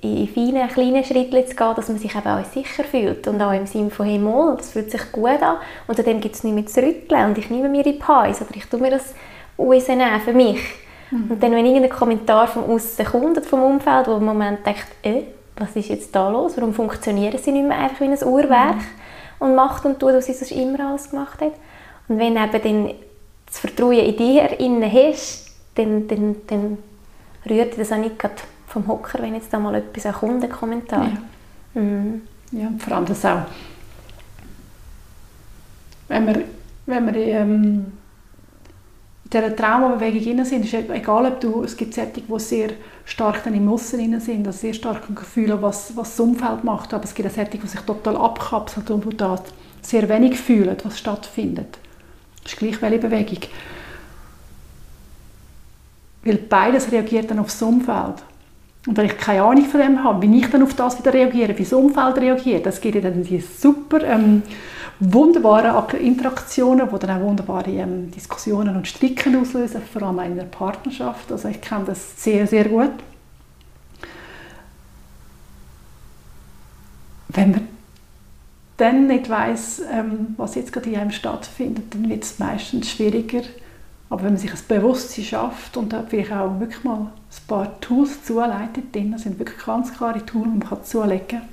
[0.00, 3.52] in feinen, kleinen Schritten zu gehen, dass man sich eben auch sicher fühlt und auch
[3.52, 6.54] im Sinne von «Hey, mal, das fühlt sich gut an» und dann gibt es nicht
[6.54, 9.14] mehr zu rütteln und ich nehme mir in die Pause oder ich tue mir das
[9.58, 10.60] rausnehmen für mich.
[11.10, 11.30] Mhm.
[11.30, 15.22] Und dann, wenn irgendein Kommentar von außen kommt, vom Umfeld, wo im Moment denkt, äh,
[15.56, 16.56] was ist jetzt da los?
[16.56, 18.86] Warum funktionieren sie nicht mehr einfach wie ein Uhrwerk mhm.
[19.40, 21.52] und macht und tut, was sie sonst immer alles gemacht hat?
[22.08, 22.94] Und wenn eben dann
[23.46, 26.78] das Vertrauen in dir innen hast, dann, dann, dann
[27.48, 28.18] rührt das auch nicht
[28.68, 31.08] vom Hocker, wenn jetzt da mal etwas ein Kommentar.
[31.74, 31.80] Ja.
[31.80, 32.22] Mhm.
[32.52, 33.42] ja, vor allem das auch,
[36.08, 36.44] wenn wir,
[36.86, 37.92] wenn wir ähm,
[39.32, 42.70] dieser Traumabewegung sind, ist egal, ob du, es gibt solche, die sehr
[43.04, 47.04] stark dann im Aussen sind, also sehr stark fühlen, was, was das Umfeld macht, aber
[47.04, 49.38] es gibt auch solche, die sich total abkapseln und da
[49.82, 51.78] sehr wenig fühlen, was stattfindet.
[52.42, 53.40] Das ist gleich welche Bewegung.
[56.22, 58.22] Weil beides reagiert dann aufs Umfeld.
[58.88, 61.58] Und wenn ich keine Ahnung von dem habe, wie ich dann auf das wieder reagiere,
[61.58, 64.42] wie das Umfeld reagiert, das gibt dann diese super ähm,
[64.98, 70.44] wunderbare Interaktionen, die dann auch wunderbare ähm, Diskussionen und Stricken auslösen, vor allem in einer
[70.44, 71.30] Partnerschaft.
[71.30, 72.92] Also ich kenne das sehr, sehr gut.
[77.28, 77.68] Wenn man
[78.78, 83.42] dann nicht weiß, ähm, was jetzt gerade in einem stattfindet, dann wird es meistens schwieriger.
[84.08, 88.24] Aber wenn man sich ein Bewusstsein schafft und vielleicht auch wirklich mal ein paar Tools
[88.24, 91.48] zuleitet, das sind wirklich ganz klare Tools, die man zulegen kann,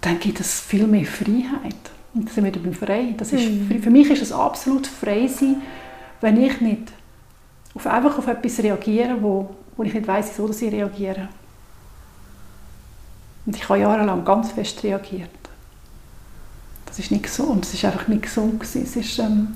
[0.00, 1.74] dann gibt es viel mehr Freiheit.
[2.14, 3.14] Und dann sind wir beim Frei.
[3.16, 3.82] Das ist, mhm.
[3.82, 5.62] Für mich ist es absolut frei sein,
[6.20, 6.92] wenn ich nicht
[7.74, 11.28] auf, einfach auf etwas reagiere, wo, wo ich nicht weiß, wieso ich reagiere.
[13.46, 15.30] Und ich habe jahrelang ganz fest reagiert.
[16.86, 19.54] Das ist nicht so und es ist einfach nicht gesund Es ist, ähm,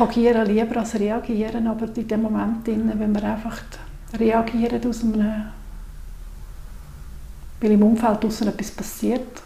[0.00, 3.60] agiere lieber als reagieren, aber in dem Moment, wenn wir einfach
[4.18, 5.44] reagieren aus einem
[7.62, 9.42] weil im Umfeld draußen etwas passiert,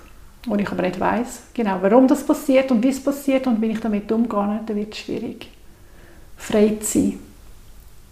[0.46, 3.66] wo ich aber nicht weiß genau, warum das passiert und wie es passiert und wie
[3.66, 5.50] ich damit umgehe, dann wird es schwierig.
[6.38, 7.18] Frei zu sein,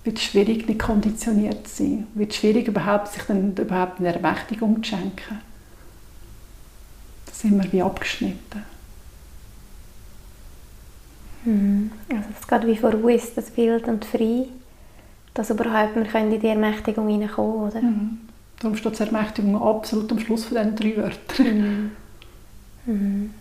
[0.05, 4.91] wird schwierig, nicht konditioniert zu sein, wird schwierig, überhaupt, sich dann überhaupt eine Ermächtigung zu
[4.91, 5.41] schenken.
[7.27, 8.74] Da sind wir wie abgeschnitten.
[11.45, 11.91] Mhm.
[12.11, 14.47] Also es geht wie vor uns, das Bild und frei,
[15.35, 17.81] dass überhaupt wir in die Ermächtigung hineinkommen, oder?
[17.81, 18.19] Mhm.
[18.61, 21.91] Darum steht die Ermächtigung absolut am Schluss von diesen drei Wörtern.
[22.87, 22.93] Mhm.
[22.93, 23.35] Mhm.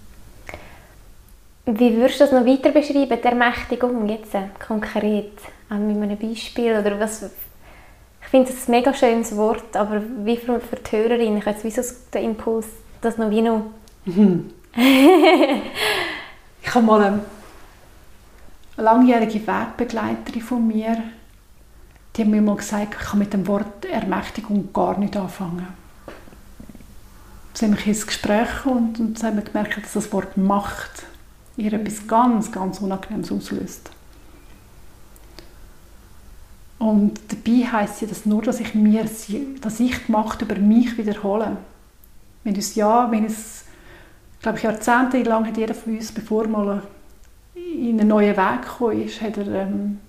[1.66, 4.36] Wie würdest du das noch weiter beschreiben, die Ermächtigung jetzt
[4.66, 5.32] konkret?
[5.70, 6.78] Auch mit einem Beispiel?
[6.78, 7.24] Oder was,
[8.34, 11.64] finde es ein mega schönes Wort, aber wie für, für die Hörerin, ich habe jetzt
[11.64, 12.66] wie so den Impuls,
[13.00, 13.62] dass noch wie noch...
[14.06, 14.50] Mhm.
[16.64, 17.20] ich habe mal
[18.78, 21.04] eine, langjährige Wegbegleiterin von mir,
[22.16, 25.68] die hat mir mal gesagt, ich kann mit dem Wort Ermächtigung gar nicht anfangen.
[27.54, 31.06] Sie haben mich ins Gespräch und, und sie haben gemerkt, dass das Wort Macht
[31.56, 33.92] ihr etwas ganz, ganz Unangenehmes auslöst.
[36.80, 40.98] Und dabei heisst ja das nur, dass ich mir, dass ich die Macht über mich
[40.98, 41.58] wiederhole.
[42.44, 43.66] Wenn es ja, wenn es,
[44.42, 46.82] glaube ich, jahrzehntelang hat jeder von uns, bevor mal
[47.56, 50.00] in einen neuen Weg gekommen ist, hat er, ähm,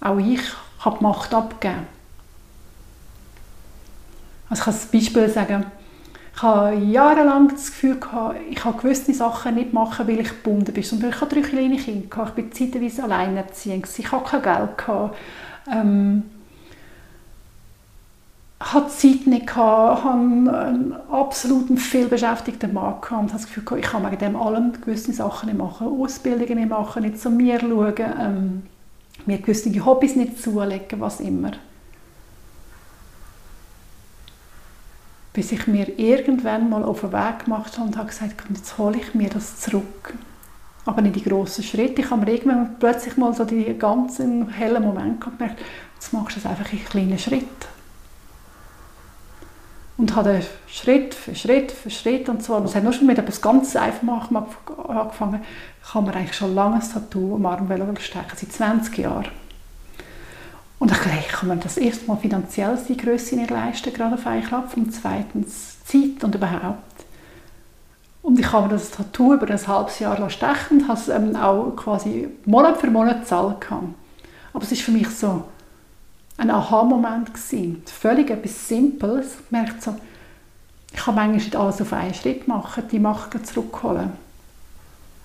[0.00, 0.40] auch ich,
[0.80, 1.86] habe die Macht abgegeben.
[4.48, 5.66] Also ich kann ein Beispiel sagen,
[6.34, 10.72] ich habe jahrelang das Gefühl gehabt, ich kann gewisse Sachen nicht machen, weil ich gebunden
[10.72, 10.82] bin.
[10.82, 15.14] Zum ich hatte drei kleine Kinder, ich bin zeitweise alleinerziehend, ich hatte kein Geld.
[15.70, 16.22] Ähm,
[18.60, 23.84] hatte Zeit nicht hatte einen absolut viel beschäftigten Mann gehabt und hatte das Gefühl gehabt,
[23.84, 27.58] ich kann wegen dem allem gewisse Sachen nicht machen, Ausbildungen nicht machen, nicht zu mir
[27.58, 28.62] schauen, ähm,
[29.24, 31.52] mir gewisse Hobbys nicht zulegen, was immer.
[35.32, 38.98] Bis ich mir irgendwann mal auf den Weg gemacht habe und habe gesagt, jetzt hole
[38.98, 40.14] ich mir das zurück.
[40.84, 42.02] Aber nicht die grossen Schritte.
[42.02, 45.60] Ich habe mir irgendwann plötzlich mal so die ganzen hellen Momente gemerkt,
[45.94, 47.79] jetzt machst du es einfach in kleinen Schritten.
[50.00, 52.56] Und habe Schritt für Schritt für Schritt und so.
[52.64, 54.34] Es hat nur schon mit etwas ganz Einfachem
[54.88, 55.42] angefangen.
[55.84, 59.28] Ich habe mir eigentlich schon lange ein Tattoo am Arm stecken, seit 20 Jahren.
[60.78, 64.14] Und ich dachte, ich kann mir das erste Mal finanziell die Größe nicht leisten, gerade
[64.14, 64.74] auf einen Klapp.
[64.74, 67.04] Und zweitens Zeit und überhaupt.
[68.22, 71.36] Und ich habe mir das Tattoo über ein halbes Jahr stechen und habe es ähm,
[71.36, 73.66] auch quasi Monat für Monat gezahlt.
[73.70, 75.44] Aber es ist für mich so
[76.40, 77.30] ein Aha-Moment.
[77.86, 79.36] Völlig etwas Simples.
[79.44, 79.94] Ich merke so,
[80.90, 84.12] ich kann manchmal nicht alles auf einen Schritt machen, die Macht zurückholen.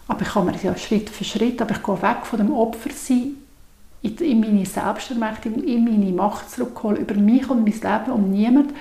[0.08, 3.38] Aber ich kann mir ja Schritt für Schritt, aber ich gehe weg von dem Opfersein
[4.02, 8.74] in, in meine Selbstermächtigung, in meine Macht zurückholen über mich und mein Leben und niemand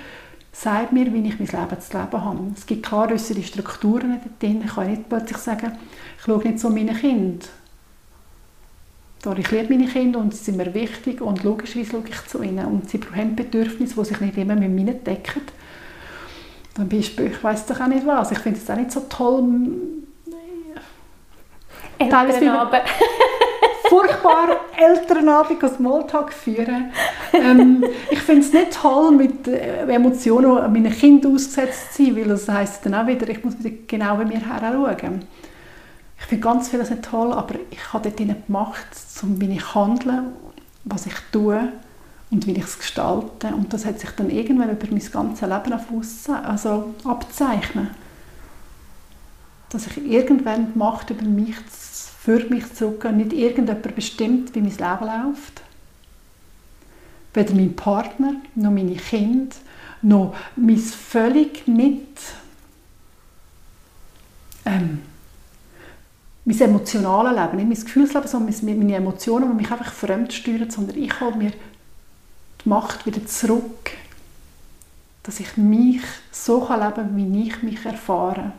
[0.53, 2.39] sagt mir, wie ich mein Leben zu leben habe.
[2.55, 4.62] Es gibt klar äußere Strukturen drin.
[4.64, 5.72] Ich kann nicht plötzlich sagen,
[6.18, 7.47] ich schaue nicht so meine Kinder.
[9.25, 12.43] Doch ich liebe meine Kinder und sie sind mir wichtig und logischerweise schaue ich zu
[12.43, 12.66] ihnen.
[12.66, 15.43] Und sie haben Bedürfnisse, die sich nicht immer mit meinen decken.
[16.77, 18.33] Zum Beispiel, ich weiß doch auch nicht was.
[18.33, 19.45] Ich finde es auch nicht so toll.
[21.99, 22.83] Elternabend.
[23.89, 26.93] furchtbar Elternabend als Smalltalk führen.
[27.33, 32.25] Ähm, ich finde es nicht toll, mit äh, Emotionen meinen Kindern ausgesetzt zu sein, weil
[32.25, 35.25] das heisst dann auch wieder, ich muss wieder genau bei mir her schauen.
[36.25, 38.87] Ich finde ganz vieles nicht toll, aber ich habe dort die Macht,
[39.22, 40.22] um wie ich handle,
[40.85, 41.68] was ich tue
[42.31, 43.49] und wie ich es gestalte.
[43.49, 45.85] Und das hat sich dann irgendwann über mein ganzes Leben auf
[46.43, 47.91] also abzeichnen.
[49.68, 53.18] Dass ich irgendwann die Macht über mich für mich zurückgehen.
[53.18, 55.61] Nicht irgendjemand bestimmt, wie mein Leben läuft.
[57.35, 59.55] Weder mein Partner, noch meine Kinder,
[60.01, 62.18] noch mein völlig nicht
[64.64, 65.03] ähm,
[66.45, 70.99] mein emotionales Leben, nicht mein Gefühlsleben, sondern meine Emotionen, die mich einfach fremd steuern, sondern
[70.99, 71.53] ich hole mir
[72.64, 73.92] die Macht wieder zurück,
[75.22, 78.53] dass ich mich so leben kann, wie ich mich erfahre.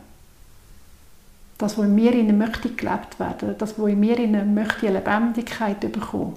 [1.57, 5.79] Das, was in mir innen möchte gelebt werden, das, was in mir innen möchte Lebendigkeit
[5.79, 6.35] bekommen.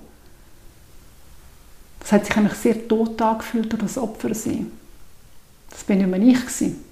[1.99, 4.71] Das hat sich eigentlich sehr tot angefühlt durch das Opfer sein.
[5.71, 6.88] Das bin nicht mehr ich gewesen.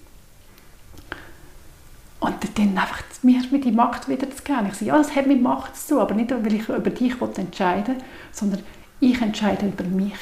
[2.27, 4.67] Und dann einfach mir die Macht wieder zu geben.
[4.67, 7.15] Ich sage, ja, das hat mit Macht zu tun, aber nicht, weil ich über dich
[7.21, 8.61] entscheiden will, sondern
[8.99, 10.19] ich entscheide über mich.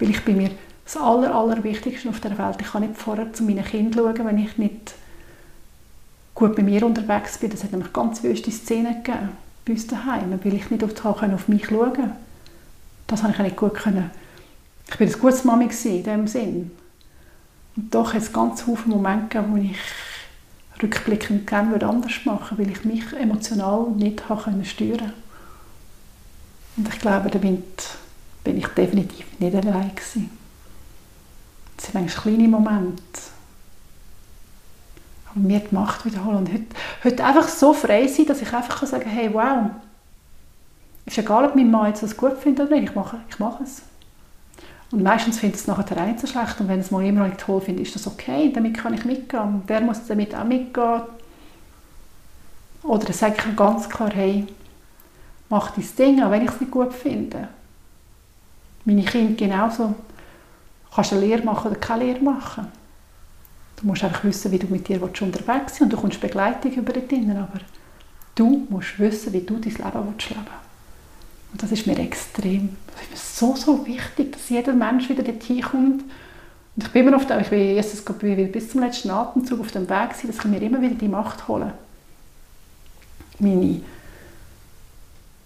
[0.00, 0.50] Weil ich bin mir
[0.84, 2.56] das Aller, Allerwichtigste auf der Welt.
[2.60, 4.94] Ich kann nicht vorher zu meinen Kindern schauen, wenn ich nicht
[6.34, 7.50] gut bei mir unterwegs bin.
[7.50, 9.28] Das hat nämlich ganz wüste Szenen gegeben
[9.64, 12.16] bei uns daheim, weil ich nicht auf, auf mich schauen konnte.
[13.06, 14.10] Das habe ich nicht gut können.
[14.88, 16.70] Ich war eine gute Mami in diesem Sinn.
[17.76, 19.78] Und doch hat es ganz viele Momente gegeben, wo ich
[20.82, 25.12] rückblickend gerne anders machen würde, weil ich mich emotional nicht habe steuern
[26.76, 27.88] Und ich glaube, damit
[28.44, 29.92] bin ich definitiv nicht allein.
[29.96, 30.30] Es sind
[31.94, 33.02] manchmal kleine Momente,
[35.34, 36.38] und mir die Macht wiederholen.
[36.38, 36.66] Und heute,
[37.04, 39.70] heute einfach so frei sein, dass ich einfach sagen kann, hey, wow,
[41.06, 43.64] ist egal, ob mein Mann jetzt das gut findet oder nicht, ich mache, ich mache
[43.64, 43.82] es.
[44.92, 47.62] Und meistens findet es nachher der so schlecht und wenn es mal jemand nicht toll
[47.62, 49.42] findet, ist das okay, damit kann ich mitgehen.
[49.42, 51.02] Und der muss damit auch mitgehen.
[52.82, 54.46] Oder dann sage ich ganz klar, hey,
[55.48, 57.48] mach dein Ding, auch wenn ich es nicht gut finde.
[58.84, 59.88] Meine Kinder genauso.
[59.88, 62.66] Du kannst eine Lehre machen oder keine Lehre machen.
[63.76, 66.92] Du musst einfach wissen, wie du mit dir unterwegs bist und du kommst Begleitung über
[66.92, 67.60] dich hin, aber
[68.34, 70.71] du musst wissen, wie du dein Leben willst leben
[71.52, 75.22] Und das ist mir extrem, das ist mir so, so wichtig, dass jeder Mensch wieder
[75.22, 76.02] dorthin kommt.
[76.74, 78.02] Und ich bin immer oft, ich bin Jesus
[78.50, 81.46] bis zum letzten Atemzug auf dem Weg sein, dass ich mir immer wieder die Macht
[81.48, 81.74] hole.
[83.38, 83.82] Meine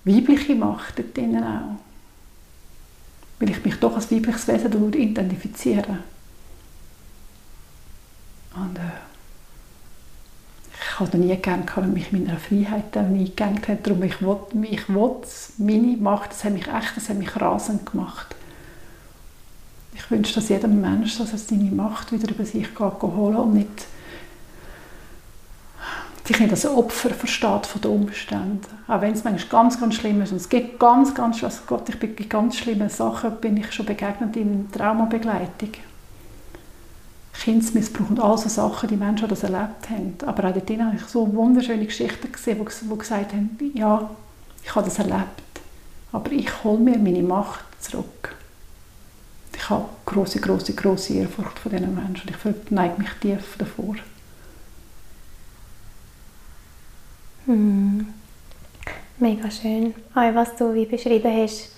[0.04, 1.80] weibliche Macht dort drinnen auch.
[3.40, 5.98] Weil ich mich doch als weibliches Wesen identifiziere.
[8.54, 9.05] Und äh,
[10.96, 13.86] ich hatte nie gerne, wenn mich meiner Freiheit eingegangen hat.
[13.86, 14.88] Darum, ich will, ich
[15.58, 18.34] meine Macht, das hat mich echt, das hat mich rasend gemacht.
[19.94, 23.54] Ich wünsche, dass jeder Mensch dass er seine Macht wieder über sich geht, holen und
[23.54, 23.86] nicht
[26.24, 28.66] sich nicht als Opfer versteht von den Umständen.
[28.88, 30.32] Auch wenn es manchmal ganz, ganz schlimm ist.
[30.32, 33.86] Und es gibt ganz, ganz, also Gott, ich bin ganz schlimme Sachen bin ich schon
[33.86, 35.70] begegnet in Traumabegleitung.
[37.42, 40.14] Kindesmissbrauch und all so Sachen, die Menschen das erlebt haben.
[40.26, 44.10] Aber auch dort habe ich so wunderschöne Geschichten gesehen, die gesagt haben, ja,
[44.62, 45.42] ich habe das erlebt,
[46.12, 48.34] aber ich hole mir meine Macht zurück.
[49.54, 52.30] Ich habe große, große, große Ehrfurcht von diesen Menschen.
[52.30, 53.96] Ich verneige mich tief davor.
[57.46, 58.06] Hm.
[59.18, 59.94] Mega schön.
[60.14, 61.70] Auch was du wie beschrieben hast,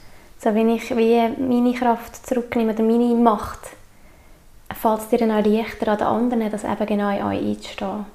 [0.43, 3.61] so wenn ich wie meine Kraft zurücknehme oder meine Macht,
[4.75, 8.07] fällt es dir dann auch leichter an den anderen, das eben genau in euch einzustehen.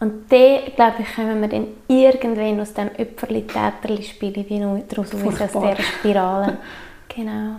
[0.00, 5.76] Und dann, glaube ich, kommen wir dann irgendwann aus dem Opferli-Täterli-Spiel wie daraus aus dieser
[5.80, 6.58] Spirale.
[7.08, 7.56] genau.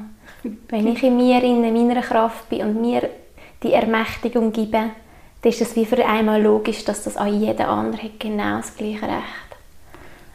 [0.68, 3.10] Wenn ich in mir, in meiner Kraft bin und mir
[3.62, 8.04] die Ermächtigung gebe, dann ist es wie für einmal logisch, dass das auch jeder andere
[8.04, 9.50] hat genau das gleiche Recht.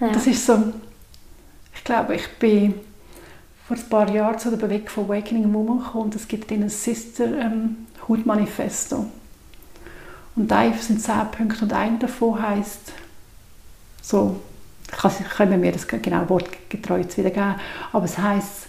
[0.01, 0.09] Ja.
[0.09, 0.57] Das ist so,
[1.75, 2.75] ich glaube, ich bin
[3.67, 6.67] vor ein paar Jahren zu der Bewegung von Awakening Woman gekommen und es gibt ein
[6.71, 9.07] Sisterhood Manifesto.
[10.37, 12.93] Und da sind zehn Punkte und einer davon heißt
[14.01, 14.41] so,
[14.91, 17.57] ich kann, mir das genau wortgetreu jetzt wieder geben,
[17.93, 18.69] aber es heißt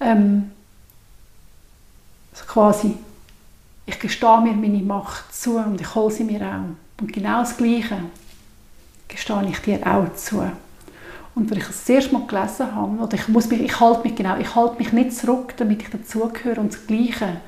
[0.00, 0.50] ähm,
[2.32, 2.96] also quasi,
[3.86, 7.00] ich gestehe mir meine Macht zu und ich hole sie mir auch.
[7.00, 7.98] Und genau das Gleiche
[9.08, 10.42] gestehe ich dir auch zu.
[11.34, 14.14] Und wenn ich das erste Mal gelesen habe, oder ich, muss mich, ich halte mich
[14.14, 17.40] genau, ich halte mich nicht zurück, damit ich dazugehöre und das Gleiche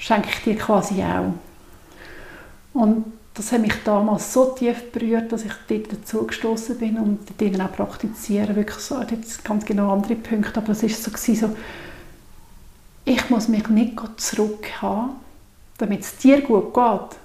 [0.00, 1.34] schenke ich dir quasi auch.
[2.72, 7.60] Und das hat mich damals so tief berührt, dass ich dort dazugestoßen bin und dort
[7.60, 8.56] auch praktizieren.
[8.56, 11.56] Wirklich so, jetzt ganz genau andere Punkte, aber es ist so, so
[13.04, 15.12] ich muss mich nicht zurück haben,
[15.78, 17.18] damit es dir gut geht.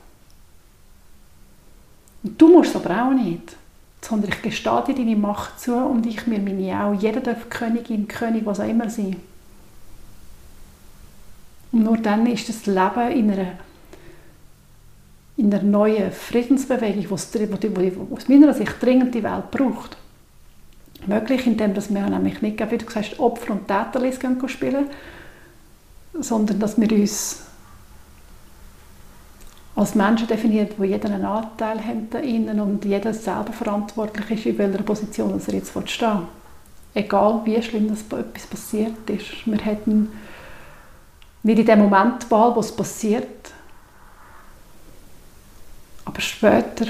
[2.23, 3.55] Und du musst aber auch nicht.
[4.01, 6.93] Sondern ich gestehe dir deine Macht zu und ich mir meine auch.
[6.93, 9.15] Jeder darf Königin, König, was auch immer sein.
[11.75, 13.47] Und nur dann ist das Leben in einer,
[15.35, 19.97] in einer neuen Friedensbewegung, die aus meiner Sicht dringend die Welt braucht.
[21.05, 24.85] Möglich, indem wir nämlich nicht, wie du gesagt hast, Opfer und Täterlis spielen,
[26.17, 27.41] sondern dass wir uns
[29.75, 34.57] als Menschen definieren, wo jeder einen Anteil hat innen und jeder selber verantwortlich ist, in
[34.57, 36.27] welcher Position er jetzt stehen will.
[36.93, 39.45] Egal wie schlimm das etwas passiert ist.
[39.45, 40.13] Wir hätten
[41.45, 43.51] nicht in dem Moment Wahl, wo es passiert,
[46.03, 46.87] aber später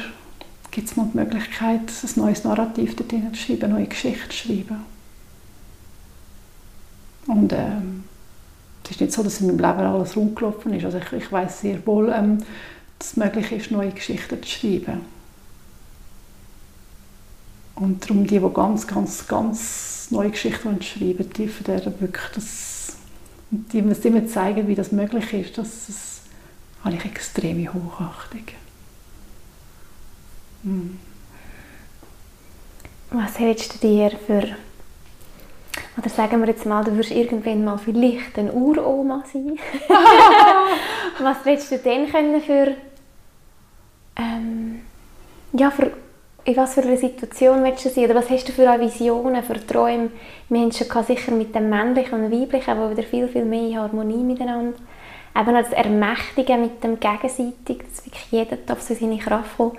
[0.71, 4.35] gibt es mal die Möglichkeit, ein neues Narrativ dort zu schreiben, eine neue Geschichte zu
[4.35, 4.85] schreiben.
[7.27, 8.05] Und ähm,
[8.83, 10.85] es ist nicht so, dass in meinem Leben alles rumgelaufen ist.
[10.85, 12.37] Also ich, ich weiß sehr wohl, ähm,
[12.99, 15.01] dass es möglich ist, neue Geschichten zu schreiben.
[17.75, 21.67] Und darum die, die ganz, ganz, ganz neue Geschichten schreiben die von
[21.99, 22.74] wirklich das,
[23.71, 26.21] die müssen immer zeigen, wie das möglich ist, das, das
[26.83, 28.43] habe ich extreme Hochachtung.
[30.63, 30.99] Hm.
[33.11, 34.55] Was hättest du dir für
[35.97, 39.57] oder sagen wir jetzt mal, du wirst irgendwann mal vielleicht eine Uroma sein.
[41.19, 42.75] was willst du denn können für,
[44.17, 44.81] ähm,
[45.53, 45.91] ja, für
[46.45, 48.05] in was für einer Situation willst du sein?
[48.05, 50.11] Oder was hast du für Visionen, für Träume?
[50.49, 54.23] Menschen haben sicher mit dem Männlichen und Weiblichen, aber wieder viel, viel mehr in Harmonie
[54.23, 54.77] miteinander.
[55.37, 59.73] Eben das Ermächtigen mit dem Gegenseitig, dass wirklich jeder darf so seine Kraft kommen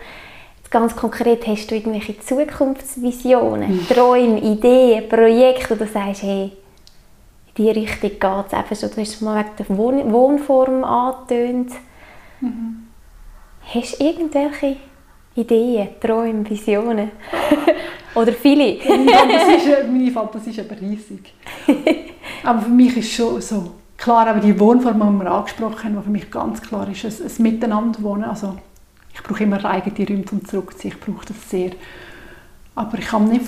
[0.71, 3.89] ganz konkret, hast du irgendwelche Zukunftsvisionen, mhm.
[3.89, 6.53] Träume, Ideen, Projekte, wo du sagst, hey,
[7.47, 8.91] in diese Richtung geht es eben schon.
[8.91, 11.71] Du hast mal wegen der Wohn Wohnform angetönt.
[12.41, 12.89] Mhm.
[13.73, 14.77] Hast du irgendwelche
[15.37, 17.11] Ideen, Träume, Visionen?
[18.15, 18.79] Oder viele?
[18.89, 21.35] meine, Fantasie ist, eben riesig.
[22.43, 26.03] Aber für mich ist schon so, klar, aber die Wohnform, die wir angesprochen haben, die
[26.03, 28.25] für mich ganz klar ist, ein, ein Miteinander wohnen.
[28.25, 28.57] Also,
[29.13, 31.73] ich brauche immer eigene Räume zum Zurückziehen, ich brauche das sehr.
[32.75, 33.47] Aber ich kann nicht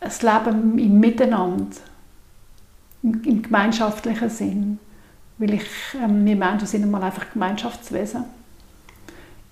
[0.00, 1.76] ein Leben im Miteinander,
[3.02, 4.78] im, im gemeinschaftlichen Sinn,
[5.38, 8.24] weil ich, ähm, wir Menschen sind einmal einfach Gemeinschaftswesen.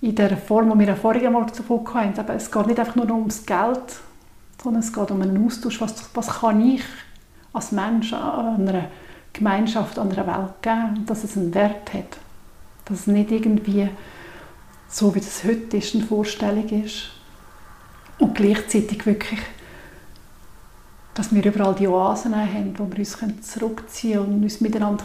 [0.01, 3.45] In der Form, die wir vorhin einmal davon hatten, es geht nicht einfach nur ums
[3.45, 4.01] Geld,
[4.63, 6.83] sondern es geht um einen Austausch, was, was kann ich
[7.53, 8.85] als Mensch an einer
[9.33, 12.19] Gemeinschaft, an einer Welt geben, dass es einen Wert hat.
[12.85, 13.89] Dass es nicht irgendwie
[14.89, 17.11] so, wie das heute ist, eine Vorstellung ist.
[18.19, 19.41] Und gleichzeitig wirklich,
[21.15, 25.05] dass wir überall die Oasen haben, wo wir uns zurückziehen können und uns miteinander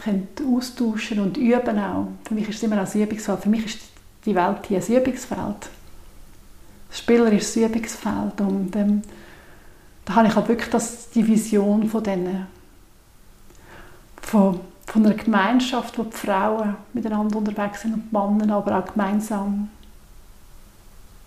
[0.52, 2.08] austauschen und üben auch.
[2.26, 3.40] Für mich ist es immer ein Übungsfeld.
[3.40, 3.93] Für mich ist
[4.26, 5.70] die Welt hier ein Übungsfeld.
[6.90, 8.42] Das Spieler ist ein Übungsfeld.
[8.42, 9.02] Und ähm,
[10.06, 12.48] da habe ich halt wirklich das, die Vision von denen,
[14.22, 18.86] von, von einer Gemeinschaft, wo die Frauen miteinander unterwegs sind und die Männer, aber auch
[18.86, 19.70] gemeinsam.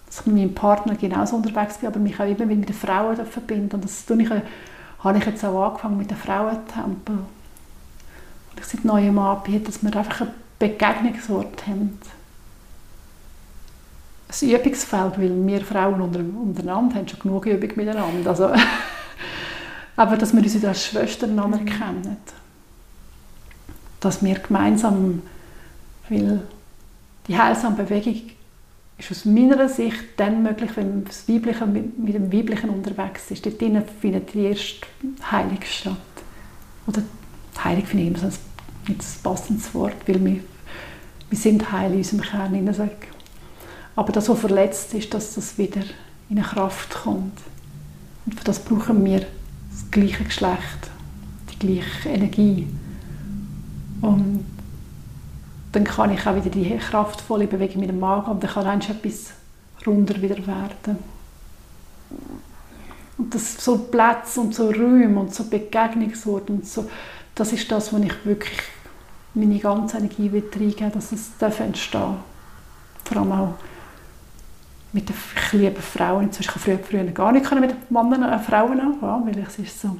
[0.07, 3.16] Dass ich mit meinem Partner genauso unterwegs bin, aber mich auch immer mit den Frauen
[3.26, 3.74] verbinden.
[3.74, 7.16] Und das tue ich, habe ich jetzt auch angefangen mit den Frauentempel.
[7.16, 11.99] Und ich seit neuem anbiete, dass wir einfach einen Begegnungsort haben.
[14.29, 18.31] Ein Übungsfeld, weil wir Frauen untereinander haben schon genug Übung miteinander.
[18.31, 18.51] Also,
[19.97, 22.16] aber dass wir uns als Schwestern anerkennen
[24.01, 25.22] dass wir gemeinsam,
[26.09, 26.43] weil
[27.27, 28.22] die heilsame Bewegung
[28.99, 33.45] ist aus meiner Sicht dann möglich, wenn das Weibliche mit, dem Weiblichen unterwegs ist.
[33.45, 33.57] Dort
[34.01, 34.87] findet die erste
[35.31, 35.97] Heilung statt.
[36.87, 37.03] Oder
[37.62, 38.33] Heilig finde ich immer so ein,
[38.89, 40.41] ein passendes Wort, weil wir,
[41.31, 42.74] wir sind heil in unserem Kern.
[43.97, 45.80] Aber das, was verletzt ist, dass das wieder
[46.28, 47.38] in eine Kraft kommt.
[48.26, 50.90] Und für das brauchen wir das gleiche Geschlecht,
[51.51, 52.68] die gleiche Energie.
[54.03, 54.44] Und
[55.72, 58.90] dann kann ich auch wieder die kraftvolle Bewegung mit dem Magen und dann kann eigentlich
[58.90, 59.32] etwas
[59.86, 60.99] runder wieder werden.
[63.18, 66.88] Und das so Plätze und so Räume und so Begegnungsorte und so,
[67.34, 68.59] das ist das, wo ich wirklich
[69.34, 72.16] meine ganze Energie will reingeben dass es entstehen darf.
[73.05, 73.55] Vor allem auch
[74.97, 76.24] mit den lieben Frauen.
[76.24, 79.97] Inzwischen kann früher, früher gar nicht mit Männern, äh, Frauen anfangen, weil es ist so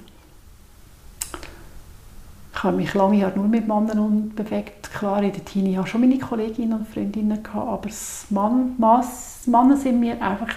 [2.57, 4.91] ich habe mich lange Jahre nur mit Männern bewegt.
[4.91, 8.75] Klar, in der Teenie hatte ich schon meine Kolleginnen und Freundinnen, gehabt, aber das Mann,
[8.79, 10.55] Mass, Männer sind mir einfach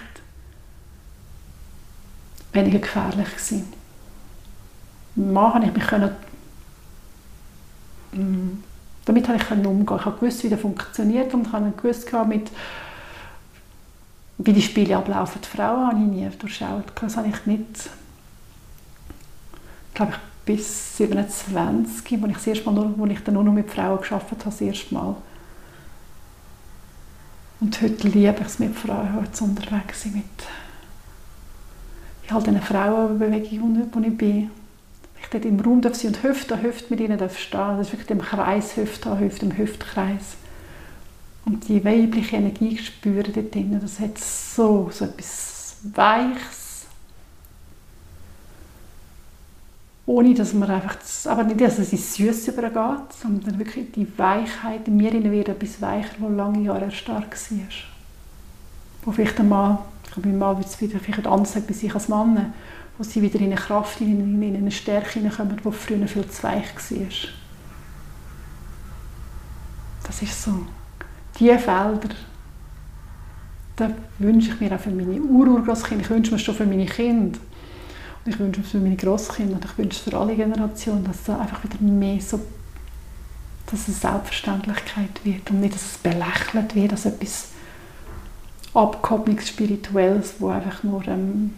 [2.54, 3.70] weniger gefährlich gewesen.
[5.14, 6.10] Mann habe ich mich können,
[8.12, 8.64] mm,
[9.04, 9.98] damit habe ich umgehen.
[9.98, 12.50] Ich habe gewusst, wie das funktioniert und habe gewusst mit
[14.44, 15.40] wie die Spiele ablaufen.
[15.42, 16.84] Die Frauen habe ich nie durchschaut.
[17.00, 17.90] Das habe ich nicht,
[19.94, 23.70] glaube ich, bis 27, wo ich, das erste Mal nur, wo ich dann nur mit
[23.70, 25.16] Frauen gearbeitet habe, das erste Mal.
[27.60, 30.24] Und heute liebe ich es mit Frauen, heute unterwegs sein mit
[32.26, 34.50] in all diesen Frauenbewegungen, wo ich bin.
[35.20, 37.76] Ich dort im Raum sein und Hüfte an Hüfte mit ihnen stehen.
[37.76, 40.36] Das ist wirklich im Kreis, Hüfte an Hüfte, im Hüftkreis.
[41.44, 46.86] Und die weibliche Energie spüren dort drin, das hat so, so etwas Weiches,
[50.06, 54.06] ohne dass man einfach, das, aber nicht, dass es ins Süß übergeht, sondern wirklich die
[54.18, 57.68] Weichheit, in mir wird etwas weicher, wo lange Jahre stark war.
[59.04, 62.08] Wo vielleicht einmal, ich glaube, mein Mann wird es wieder vielleicht anders sagen, sich als
[62.08, 62.52] Mann,
[62.98, 66.74] wo sie wieder in eine Kraft, in eine Stärke hineinkommen, die früher viel zu weich
[66.74, 67.06] war.
[70.02, 70.66] Das ist so.
[71.40, 72.10] Diese Felder,
[73.76, 77.38] da wünsche ich mir auch für meine Ururgroßkinder, ich wünsche mir schon für meine Kinder,
[78.26, 81.30] ich wünsche es für meine Großkinder und ich wünsche es für alle Generationen, dass es
[81.30, 82.38] einfach wieder mehr so,
[83.66, 87.48] dass es Selbstverständlichkeit wird und nicht, dass es belächelt wird als etwas
[88.74, 91.54] abgehobenes Spirituelles, wo einfach nur ähm,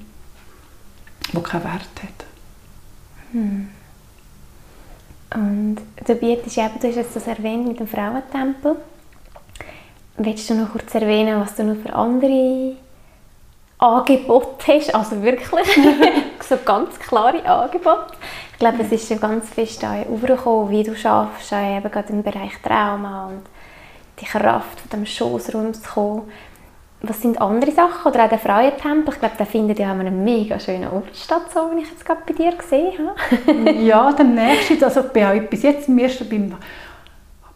[1.32, 2.26] wo keinen Wert hat.
[3.32, 3.68] Hm.
[5.34, 5.76] Und
[6.06, 8.76] du bietest eben, du hast jetzt das erwähnt mit dem Frauentempel.
[10.16, 12.76] Willst du noch kurz erwähnen, was du noch für andere
[13.78, 15.66] Angebot hast, also wirklich
[16.48, 18.12] so ganz klare Angebot.
[18.52, 22.60] Ich glaube, es ist schon ganz fest aufgekommen, wie du schaffst, eben gerade im Bereich
[22.62, 23.42] Trauma und
[24.20, 26.22] die Kraft von dem Schoßraum zu kommen.
[27.00, 28.12] Was sind andere Sachen?
[28.12, 29.14] Oder auch der Frauentempel.
[29.14, 32.06] Ich glaube, der findet ja an einem mega schönen Ort statt, so wie ich jetzt
[32.06, 33.70] gerade bei dir gesehen habe.
[33.72, 36.54] ja, der nächste, also bei, bis jetzt im ersten beim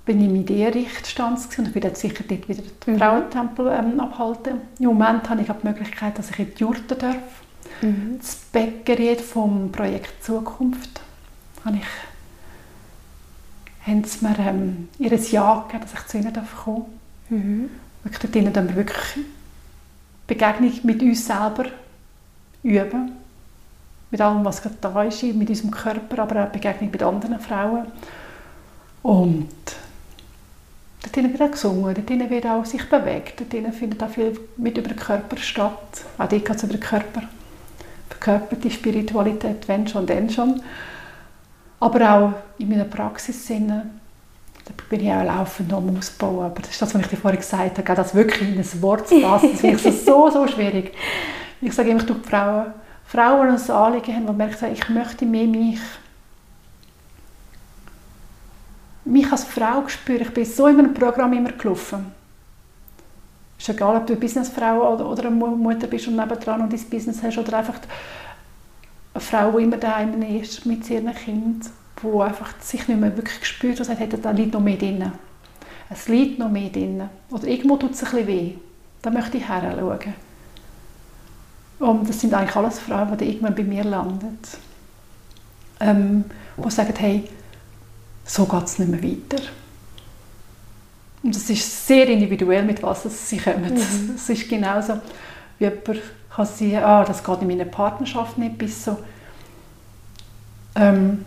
[0.07, 2.99] bin ich mit ihr Richtstanz und ich werde sicher dort wieder den Mhm.
[2.99, 4.61] Frauentempel ähm, abhalten.
[4.79, 7.17] Im Moment habe ich die Möglichkeit, dass ich in die Jurte darf.
[7.83, 8.17] Mhm.
[8.19, 11.01] Das Bäckerät vom Projekt Zukunft
[11.65, 11.87] habe ich,
[13.87, 16.87] haben sie mir ähm, ihr Ja gegeben, dass ich zu ihnen darf kommen
[17.29, 17.71] Mhm.
[18.05, 19.25] Wirklich dort drinnen wir wirklich
[20.29, 21.65] Begegnung mit uns selber
[22.63, 23.11] üben.
[24.13, 27.87] Mit allem, was gerade da ist, mit unserem Körper, aber auch Begegnung mit anderen Frauen.
[29.03, 29.49] Und
[31.13, 34.89] dort wird auch gesungen, dort wird auch sich bewegt, dort findet auch viel mit über
[34.89, 36.05] den Körper statt.
[36.19, 37.23] Auch dort geht es über den Körper.
[38.09, 40.63] Verkörperte Spiritualität, wenn schon, dann schon.
[41.81, 43.91] Aber auch in meiner Praxis Sinne,
[44.65, 46.47] da bin ich auch laufend am Ausbauen.
[46.47, 49.09] Aber das ist das, was ich dir vorhin gesagt habe, das wirklich in ein Wort
[49.09, 50.93] zu fassen, das finde ich so, so schwierig.
[51.61, 52.73] Ich sage immer, ich Frauen,
[53.05, 55.81] Frauen, ein Anliegen haben, die merken, ich möchte mehr mich
[59.07, 60.23] mich als Frau spüren.
[60.23, 62.07] Ich bin so in einem Programm immer gelaufen.
[63.59, 66.61] Es ist egal, ob du eine Businessfrau oder, oder eine Mu- Mutter bist und nebendran
[66.61, 67.79] und dein Business hast oder einfach
[69.15, 71.61] eine Frau, die immer daheim ist mit ihren Kindern,
[72.03, 75.11] die einfach sich nicht mehr wirklich gespürt und sagt, hey, da liegt noch mehr drin.
[75.89, 77.09] Es liegt noch mehr drin.
[77.31, 78.53] Oder irgendwo tut es ein bisschen weh.
[79.01, 80.15] Da möchte ich heranschauen.
[81.79, 84.39] Und das sind eigentlich alles Frauen, die irgendwann bei mir landen.
[85.81, 86.25] Ähm,
[86.57, 87.29] die sagen, hey,
[88.27, 89.43] so geht es nicht mehr weiter.
[91.23, 93.75] Und es ist sehr individuell, mit was sie kommen.
[93.75, 94.15] Mhm.
[94.17, 95.01] Es ist genauso,
[95.59, 96.01] wie jemand
[96.35, 98.99] kann sagen, ah, das geht in meiner Partnerschaft nicht, bis so.
[100.75, 101.25] Ähm,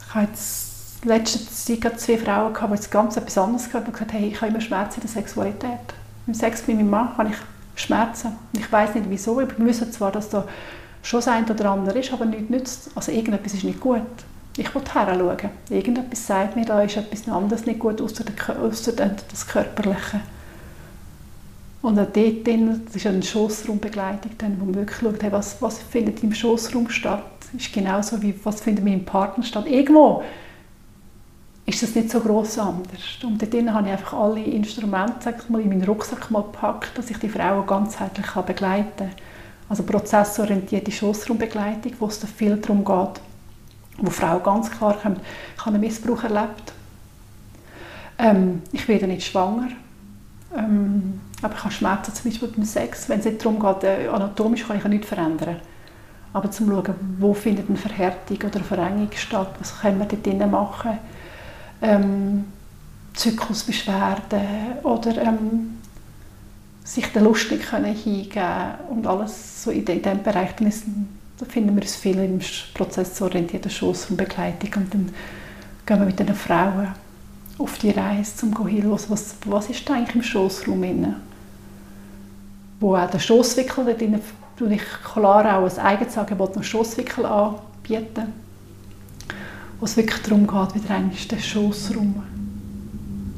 [0.00, 3.92] ich habe jetzt letzte Zeit zwei Frauen gehabt, die jetzt ganz etwas anderes gehabt haben,
[3.92, 5.80] gesagt hey, ich habe immer Schmerzen in der Sexualität.
[6.26, 7.36] Im Sex mit meinem Mann habe ich
[7.80, 8.32] Schmerzen.
[8.52, 10.46] Ich weiß nicht wieso, aber wir wissen zwar, dass da
[11.02, 12.90] schon das eine oder andere ist, aber nichts nützt.
[12.94, 14.02] Also irgendetwas ist nicht gut.
[14.56, 15.50] Ich will heranschauen.
[15.70, 20.20] Irgendetwas sagt mir, da ist etwas anderes nicht gut, außer, das Körperliche.
[21.80, 25.60] Und auch dort drin, das ist eine Schossraumbegleitung, dann, wo man wirklich schaut, hey, was,
[25.60, 27.24] was findet im Schossraum statt.
[27.56, 29.66] ist genauso wie, was findet mit meinem Partner statt.
[29.66, 30.22] Irgendwo
[31.66, 33.18] ist das nicht so gross anders.
[33.24, 36.96] Und dort drin habe ich einfach alle Instrumente ich mal, in meinen Rucksack mal gepackt,
[36.96, 39.10] dass ich die Frauen ganzheitlich begleiten kann.
[39.68, 43.20] Also prozessorientierte Schossraumbegleitung, wo es da viel darum geht,
[44.02, 45.20] wo Frauen ganz klar kommt,
[45.56, 46.72] ich habe einen Missbrauch erlebt.
[48.18, 49.68] Ähm, ich werde nicht schwanger.
[50.56, 53.08] Ähm, aber ich habe Schmerzen zum Beispiel beim Sex.
[53.08, 55.56] Wenn es nicht darum geht, äh, anatomisch kann ich nichts verändern.
[56.32, 60.24] Aber zum schauen, wo findet eine Verhärtung oder eine Verengung statt, was können wir dort
[60.24, 60.98] drinnen machen.
[61.80, 62.44] Ähm,
[63.14, 65.78] Zyklusbeschwerden oder ähm,
[66.84, 70.84] sich der Lust nicht können hingeben und alles so in diesem Bereich, dann ist,
[71.38, 72.40] da finden wir uns viel im
[72.74, 75.08] prozessorientierten Schuss und Begleitung und dann
[75.86, 76.88] gehen wir mit den Frauen
[77.58, 81.16] auf die Reise, um zu hören, was, was, ist da eigentlich im Schossraum inne?
[82.80, 84.20] Wo auch der Schosswickel, dort drin
[84.70, 88.32] ich klar auch ein eigenes Angebot noch Schosswickel anbieten,
[89.78, 92.22] wo es wirklich darum geht, wieder eigentlich den Schossraum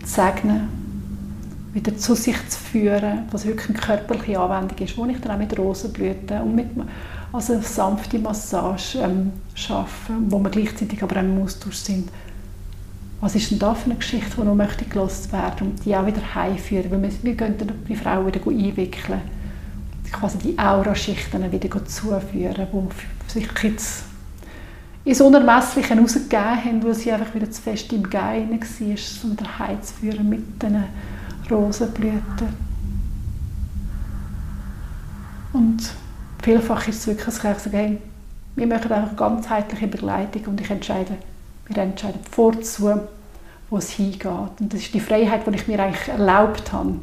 [0.03, 0.69] zu segnen,
[1.73, 5.39] wieder zu sich zu führen, was wirklich eine körperliche Anwendung ist, wo ich dann auch
[5.39, 6.69] mit Rosenblüten und mit
[7.35, 9.33] also eine sanfte Massage ähm,
[9.69, 9.89] arbeite,
[10.29, 12.09] wo wir gleichzeitig aber im Austausch sind.
[13.21, 16.07] Was ist denn da für eine Geschichte, die noch möchte gelöst werden und die auch
[16.07, 19.21] wieder heimführen, weil wir, wir gehen dann die Frau wieder einwickeln,
[20.13, 22.69] quasi die Auraschichten wieder zuführen,
[23.27, 24.05] die sich jetzt
[25.05, 30.29] ins Unermessliche rausgegeben haben, weil sie einfach wieder zu fest im Gehen war, wieder heimzuführen
[30.29, 30.85] mit diesen
[31.51, 32.65] Rosenblüten.
[35.53, 35.95] Und
[36.45, 37.99] vielfach ist es wirklich dass ich sage,
[38.57, 41.17] wir machen einfach eine ganzheitliche Begleitung und ich entscheide,
[41.67, 43.01] wir entscheiden vorzu,
[43.71, 44.27] wo es hingeht.
[44.61, 46.97] Und das ist die Freiheit, die ich mir eigentlich erlaubt habe.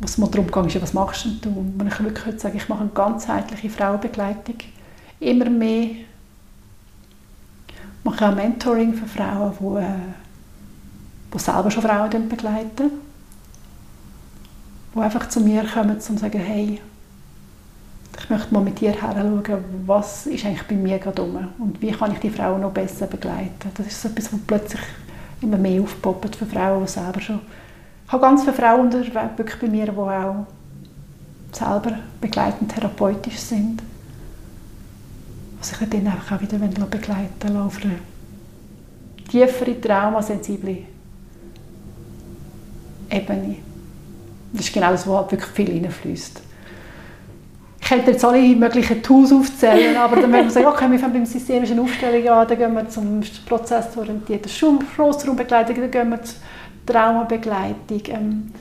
[0.00, 2.68] Was mir darum ging, ist, was machst du denn wenn ich wirklich heute sage, ich
[2.68, 4.56] mache eine ganzheitliche Frauenbegleitung,
[5.20, 5.88] immer mehr
[8.04, 10.14] mache auch Mentoring für Frauen, die, äh,
[11.34, 12.90] die selber schon Frauen begleiten.
[14.94, 16.80] Die einfach zu mir kommen und sagen, hey,
[18.26, 21.92] ich möchte mal mit dir heranschauen, was ist eigentlich bei mir gerade rum und wie
[21.92, 23.70] kann ich die Frauen noch besser begleiten.
[23.72, 24.82] Das ist so etwas, was plötzlich
[25.40, 27.40] immer mehr aufpoppt für Frauen, die selber schon...
[28.04, 30.46] Ich habe ganz viele Frauen wirklich bei mir, die auch
[31.52, 33.80] selber begleitend therapeutisch sind
[35.58, 37.98] was ich dann einfach auch wieder begleiten lassen auf eine
[39.28, 40.78] tiefere, traumasensible
[43.10, 43.56] Ebene.
[44.52, 46.42] Das ist genau das, was halt wirklich viel hineinfließt.
[47.86, 51.12] Ich könnte jetzt alle möglichen Tools aufzählen, aber dann wenn wir sagen, okay, wir fangen
[51.12, 54.50] beim systemischen Aufstellung an, dann gehen wir zum prozessorientierten
[54.96, 56.34] Grossraumbegleitung, dann gehen wir zur
[56.84, 58.02] Traumabegleitung.
[58.08, 58.52] Ähm,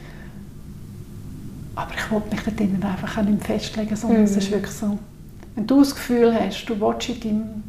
[1.75, 4.25] aber ich wollte mich da drinnen einfach auch nicht festlegen, sondern mhm.
[4.25, 4.99] es ist wirklich so,
[5.55, 7.63] wenn du das Gefühl hast, du willst in deinem,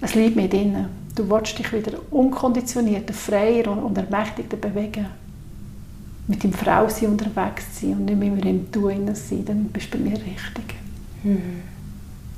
[0.00, 0.86] es liegt mir drinnen,
[1.16, 5.06] du willst dich wieder unkonditionierter, freier und ermächtigter bewegen,
[6.30, 10.04] mit dem Frausein unterwegs sein und nicht mehr im Du sein, dann bist du bei
[10.04, 10.76] mir richtig.
[11.24, 11.62] Mhm.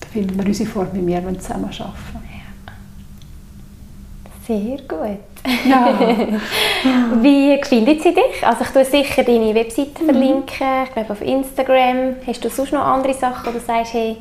[0.00, 1.92] Da finden wir unsere Form, wie wir zusammen arbeiten.
[2.32, 2.72] Ja.
[4.46, 5.18] Sehr gut.
[5.68, 5.98] Ja.
[7.22, 8.46] Wie findet sie dich?
[8.46, 10.06] Also ich tue sicher deine Webseite mhm.
[10.06, 12.16] verlinken, ich glaube auf Instagram.
[12.26, 14.16] Hast du sonst noch andere Sachen, wo du sagst, hey...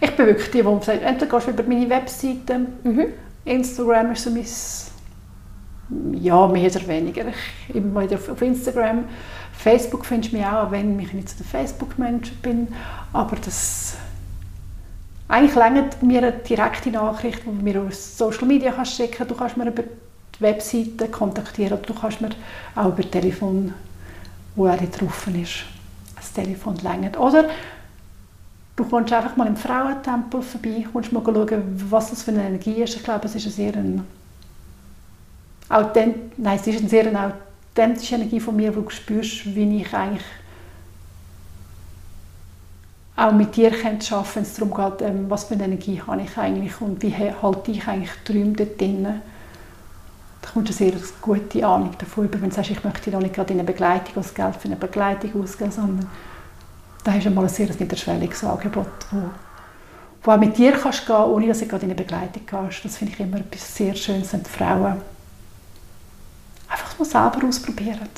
[0.00, 3.06] Ich bin wirklich die, die sagt, entweder gehst du über meine Webseite, mhm.
[3.44, 4.46] Instagram ist so mein...
[6.12, 7.24] Ja, mehr oder weniger.
[7.68, 9.04] Ich immer wieder auf Instagram.
[9.52, 12.68] Facebook findest du mich auch, wenn ich nicht so der Facebook-Mensch bin.
[13.12, 13.96] Aber das
[15.28, 19.28] eigentlich längert mir eine direkte Nachricht, die du mir auf Social Media kannst schicken.
[19.28, 22.30] Du kannst mir über die Webseite kontaktieren du kannst mir
[22.74, 23.74] auch über Telefon,
[24.56, 25.64] wo er drauf ist,
[26.16, 27.18] das Telefon längert.
[27.18, 27.44] Oder
[28.76, 32.82] du kommst einfach mal im Frauentempel vorbei, kommst mal schauen, was das für eine Energie
[32.82, 32.96] ist.
[32.96, 33.76] Ich glaube, es ist eine sehr
[35.68, 37.32] ein Authent Nein, es ist eine sehr
[37.74, 40.24] authentische Energie von mir, wo du spürst, wie ich eigentlich
[43.16, 46.22] auch mit dir arbeiten kann, wenn es darum geht, ähm, was für eine Energie habe
[46.22, 49.20] ich eigentlich und wie halte ich eigentlich Träume dort drinnen.
[50.40, 53.52] Da kommt eine sehr gute Ahnung davon wenn du sagst, ich möchte noch nicht gerade
[53.52, 56.06] in eine Begleitung das Geld für eine Begleitung ausgeben, sondern
[57.02, 59.30] da hast du mal ein sehr niederschwelliges Angebot, wo,
[60.22, 62.84] wo auch mit dir kannst gehen ohne dass du gerade in eine Begleitung gehst.
[62.84, 64.96] Das finde ich immer etwas sehr Schönes, wenn Frauen
[66.68, 68.08] einfach mal selber ausprobieren.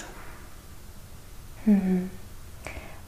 [1.64, 2.10] Mhm.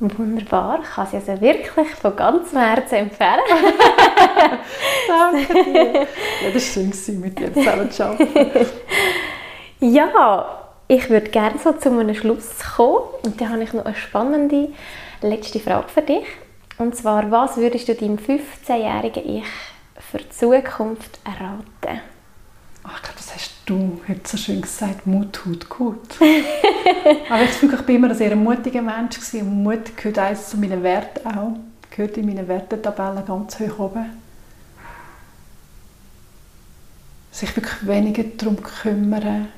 [0.01, 3.41] Wunderbar, ich kann sie also wirklich von ganzem Herzen empfehlen.
[5.09, 5.93] Danke dir.
[5.95, 8.67] Ja, das war schön, mit dir zusammen zu arbeiten.
[9.81, 13.05] ja, ich würde gerne so zu einem Schluss kommen.
[13.23, 14.71] Und da habe ich noch eine spannende
[15.21, 16.27] letzte Frage für dich.
[16.79, 19.45] Und zwar, was würdest du deinem 15-jährigen Ich
[20.11, 22.01] für die Zukunft erraten?
[22.83, 26.17] Ach, ich glaube, das hast du jetzt so schön gesagt, Mut tut gut.
[27.29, 29.43] Aber ich finde, ich bin immer ein sehr mutiger Mensch gewesen.
[29.43, 31.57] und Mut gehört eins zu meinen Werten auch,
[31.91, 34.07] gehört in meinen Wertetabellen ganz hoch oben.
[37.31, 39.49] Sich wirklich weniger darum kümmern,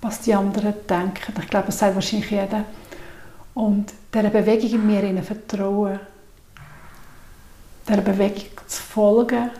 [0.00, 1.32] was die anderen denken.
[1.40, 2.64] Ich glaube, das sagt wahrscheinlich jeder.
[3.54, 6.00] Und dieser Bewegung in mir ihnen vertrauen.
[7.88, 9.50] Dieser Bewegung zu folgen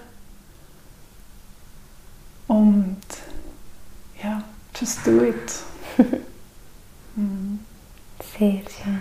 [2.52, 2.96] und
[4.22, 4.42] ja,
[4.78, 5.52] just do it.
[7.16, 7.60] mhm.
[8.38, 9.00] Sehr schön.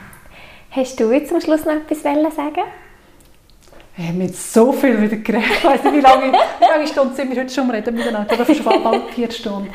[0.72, 2.64] Hast du jetzt zum Schluss noch etwas sagen
[3.96, 5.52] wir haben jetzt so viel wieder geredet.
[5.58, 8.34] Ich weiß nicht, wie lange, wie lange Stunden sind wir heute schon reden miteinander.
[8.34, 9.70] Oder schon bald vier Stunden.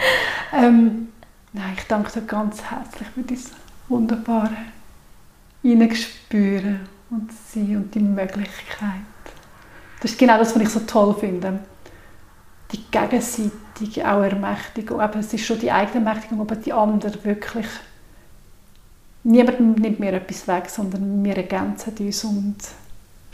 [0.53, 1.13] Ähm,
[1.53, 3.53] nein, ich danke dir ganz herzlich für dieses
[3.89, 4.57] wunderbare
[5.63, 9.03] Hineinspüren und Sein und die Möglichkeit.
[10.01, 11.61] Das ist genau das, was ich so toll finde
[12.73, 15.01] die gegenseitige auch Ermächtigung.
[15.01, 17.67] Aber es ist schon die eigene Ermächtigung, aber die andere wirklich.
[19.25, 22.25] Niemand nimmt mir etwas weg, sondern wir ergänzen uns.
[22.25, 22.57] Und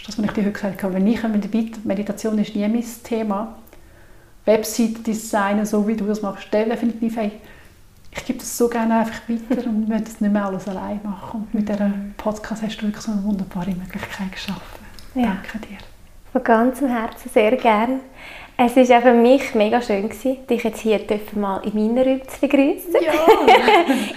[0.06, 3.56] das, was ich dir heute gesagt habe, wenn ich mit Meditation ist nie mein Thema.
[4.44, 7.32] Webseite designen, so wie du das machst, definitiv, hey,
[8.10, 11.42] ich gebe das so gerne einfach weiter und möchte das nicht mehr alles allein machen.
[11.42, 14.84] Und mit diesem Podcast hast du wirklich so eine wunderbare Möglichkeit geschaffen.
[15.14, 15.36] Ja.
[15.42, 15.78] Danke dir.
[16.32, 18.00] Von ganzem Herzen sehr gerne.
[18.57, 21.01] Es war für mich mega schön, dich jetzt hier
[21.35, 22.95] mal in meiner Räumen zu begrüßen.
[23.01, 23.12] Ja.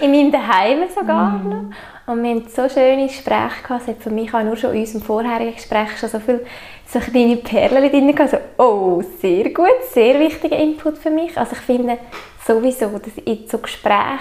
[0.00, 1.72] in meinem Daheim sogar mm.
[2.06, 3.82] Und wir hatten so schöne Gespräche gehabt.
[3.82, 6.44] Es hat für mich auch nur schon in unserem vorherigen Gespräch schon so viele
[6.86, 8.30] so kleine Perlen drin gehabt.
[8.30, 11.36] So, oh, sehr gut, sehr wichtiger Input für mich.
[11.36, 11.98] Also ich finde
[12.46, 14.20] sowieso, dass in so Gesprächen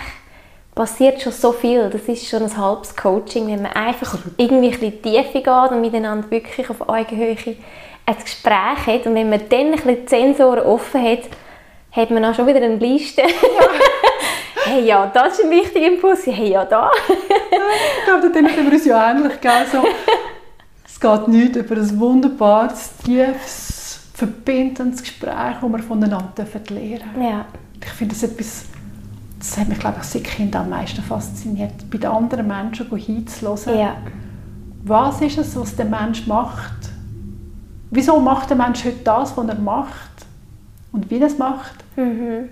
[0.74, 1.88] passiert schon so viel.
[1.92, 5.82] Das ist schon ein halbes Coaching, wenn man einfach irgendwie ein bisschen tiefer geht und
[5.82, 7.38] miteinander wirklich auf Augenhöhe
[8.06, 11.24] ein Gespräch hat und wenn man dann ein bisschen die Sensoren offen hat,
[11.92, 13.22] hat man auch schon wieder eine Liste.
[13.22, 13.28] Ja.
[14.66, 16.26] hey, ja, das ist ein wichtiger Impuls.
[16.26, 16.92] Hey, ja, da.
[17.08, 19.40] ich glaube, da sind wir uns ja ähnlich.
[19.42, 19.66] Gell?
[19.72, 19.84] So,
[20.86, 27.46] es geht nicht über ein wunderbares, tiefes, verbindendes Gespräch, das wir voneinander lernen ja.
[27.82, 28.66] Ich finde das etwas,
[29.38, 33.80] das hat mich, glaube ich, seit Kind am meisten fasziniert, bei den anderen Menschen hinzuhören.
[33.80, 33.98] Ja.
[34.84, 36.95] Was ist es, was der Mensch macht,
[37.96, 40.12] wieso macht der Mensch heute das, was er macht
[40.92, 41.76] und wie er es macht.
[41.98, 42.50] Mhm.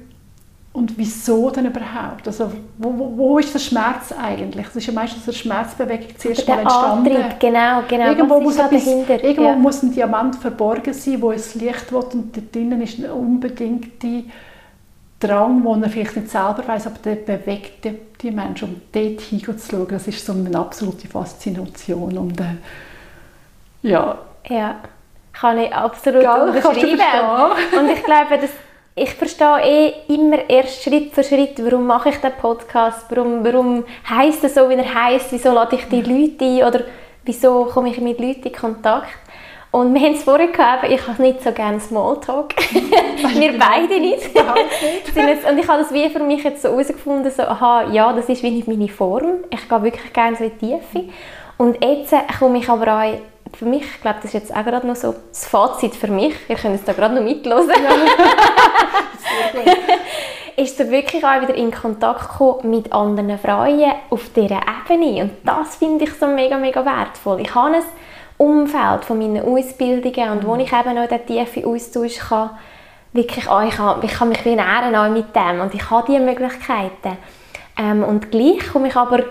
[0.71, 2.25] und wieso denn überhaupt?
[2.27, 4.65] Also wo, wo, wo ist der Schmerz eigentlich?
[4.67, 7.15] Es ist ja meistens eine Schmerzbewegung zuerst mal entstanden.
[7.15, 8.07] Antrieb, genau, genau.
[8.07, 9.55] Irgendwo, muss, etwas, irgendwo Ja.
[9.55, 14.23] muss ein Diamant verborgen sein, wo es Licht will und da drinnen ist ein unbedingter
[15.19, 19.21] Drang, den er vielleicht nicht selber weiß, aber der bewegt die, die Menschen, um dort
[19.21, 19.87] hinzuschauen.
[19.89, 22.17] Das ist so eine absolute Faszination.
[22.17, 22.55] Und, äh,
[23.83, 24.17] ja,
[24.49, 24.75] Ja,
[25.33, 26.41] kann ich absolut Gell?
[26.41, 27.79] Unterschreiben.
[27.79, 28.51] Und ich glaube, dass
[28.95, 33.83] ich verstehe eh immer erst Schritt für Schritt, warum mache ich den Podcast, warum, warum
[34.07, 36.85] heisst er so, wie er heisst, wieso lade ich die Leute ein oder
[37.25, 39.17] wieso komme ich mit Leuten in Kontakt.
[39.71, 42.53] Und wir haben es vorhin gehabt, ich habe nicht so gerne Smalltalk.
[42.71, 44.29] wir beide nicht.
[44.35, 48.43] Und ich habe das wie für mich jetzt so herausgefunden, so, aha, ja, das ist
[48.43, 49.37] wie nicht meine Form.
[49.49, 51.09] Ich gehe wirklich gerne so in die Tiefe.
[51.57, 53.19] Und jetzt äh, komme ich aber auch,
[53.55, 56.33] für mich, ich glaube, das ist jetzt auch gerade noch so das Fazit für mich,
[56.47, 57.69] ihr könnt es da gerade noch mithören,
[60.55, 65.23] ist so wirklich auch wieder in Kontakt gekommen mit anderen Frauen auf dieser Ebene.
[65.23, 67.41] Und das finde ich so mega, mega wertvoll.
[67.41, 67.83] Ich habe ein
[68.37, 72.51] Umfeld von meinen Ausbildungen und wo ich eben noch den tiefen Austausch kann,
[73.13, 76.19] wirklich, ah, ich, kann, ich kann mich nähren auch mit dem und ich habe diese
[76.19, 77.17] Möglichkeiten.
[77.77, 79.23] Ähm, und gleich komme ich aber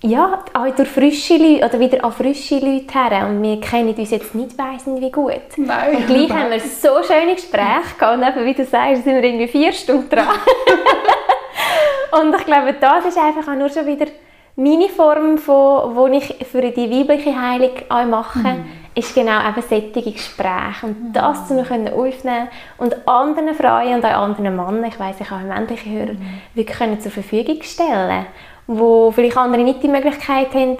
[0.00, 3.26] ja, auch durch frische Leute oder wieder an frische Leute her.
[3.28, 5.40] Und wir kennen uns jetzt nicht weiss nicht wie gut.
[5.56, 8.16] Nein, und gleich haben wir so schöne Gespräche gehabt.
[8.16, 10.28] Und eben, wie du sagst, sind wir irgendwie vier Stunden dran.
[12.20, 14.06] und ich glaube, das ist einfach auch nur schon wieder
[14.54, 18.56] meine Form, von, wo ich für die weibliche Heilung auch mache,
[18.92, 20.86] ist genau eben solche Gespräche.
[20.86, 25.30] Und das zu können aufnehmen und anderen Frauen und auch anderen Männern, ich weiss, ich
[25.30, 26.16] auch männliche Hörer,
[26.54, 28.26] wirklich können zur Verfügung stellen
[28.68, 30.76] wo vielleicht andere nicht die Möglichkeit haben,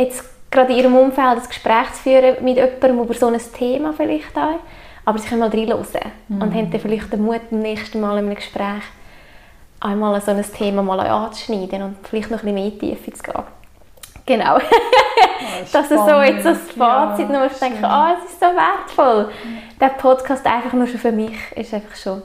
[0.00, 3.92] jetzt gerade in ihrem Umfeld ein Gespräch zu führen mit jemandem über so ein Thema
[3.92, 4.58] vielleicht auch.
[5.04, 5.84] Aber sie können mal reinhören
[6.28, 8.82] und haben dann vielleicht den Mut, beim nächsten Mal in einem Gespräch
[9.78, 13.12] einmal so ein Thema mal anzuschneiden und vielleicht noch ein bisschen mehr in die Tiefe
[13.12, 13.44] zu gehen.
[14.26, 14.58] Genau.
[15.72, 19.30] das ist so jetzt das Fazit, Ja, ich denke, ah, es ist so wertvoll.
[19.80, 22.22] Der Podcast einfach nur schon für mich ist einfach schon,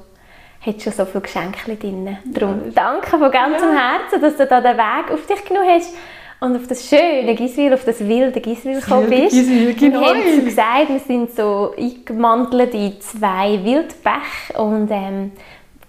[0.66, 2.18] hat schon so viele Geschenke drin.
[2.26, 5.94] Darum danke von ganzem Herzen, dass du da den Weg auf dich genommen hast
[6.40, 9.32] und auf das schöne Giswil, auf das wilde Giswil gekommen bist.
[9.32, 10.02] Giswil, genau.
[10.02, 15.32] Wir haben es gesagt, wir sind so eingemantelt in zwei Wildbäche und ähm,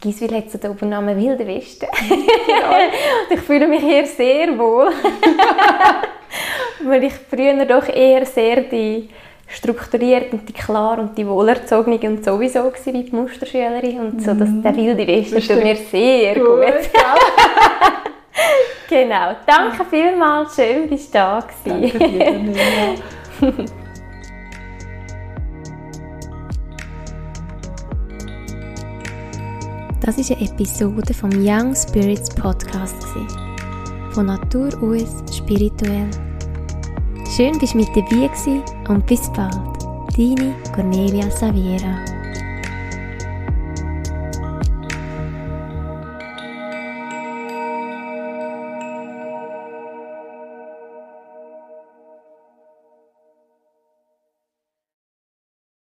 [0.00, 1.86] Giswil hat so den Übernamen Wilde Westen.
[2.10, 4.90] und ich fühle mich hier sehr wohl.
[6.84, 9.08] Weil ich früher doch eher sehr die
[9.54, 14.34] strukturiert und die klar und die wohlerzogene und sowieso war wie die Musterschülerin und so,
[14.34, 16.60] dass der wilde Westen Das tut mir sehr gut.
[16.60, 16.80] gell?
[18.88, 19.36] Genau.
[19.46, 21.92] Danke vielmals, schön bist du da gewesen.
[21.92, 23.64] Danke dir.
[30.04, 33.06] Das ist eine Episode vom Young Spirits Podcast.
[34.10, 36.10] Von Natur aus spirituell.
[37.34, 39.54] Schön, bist du mit dabei gewesen und bis bald.
[40.14, 42.21] Deine Cornelia Saviera.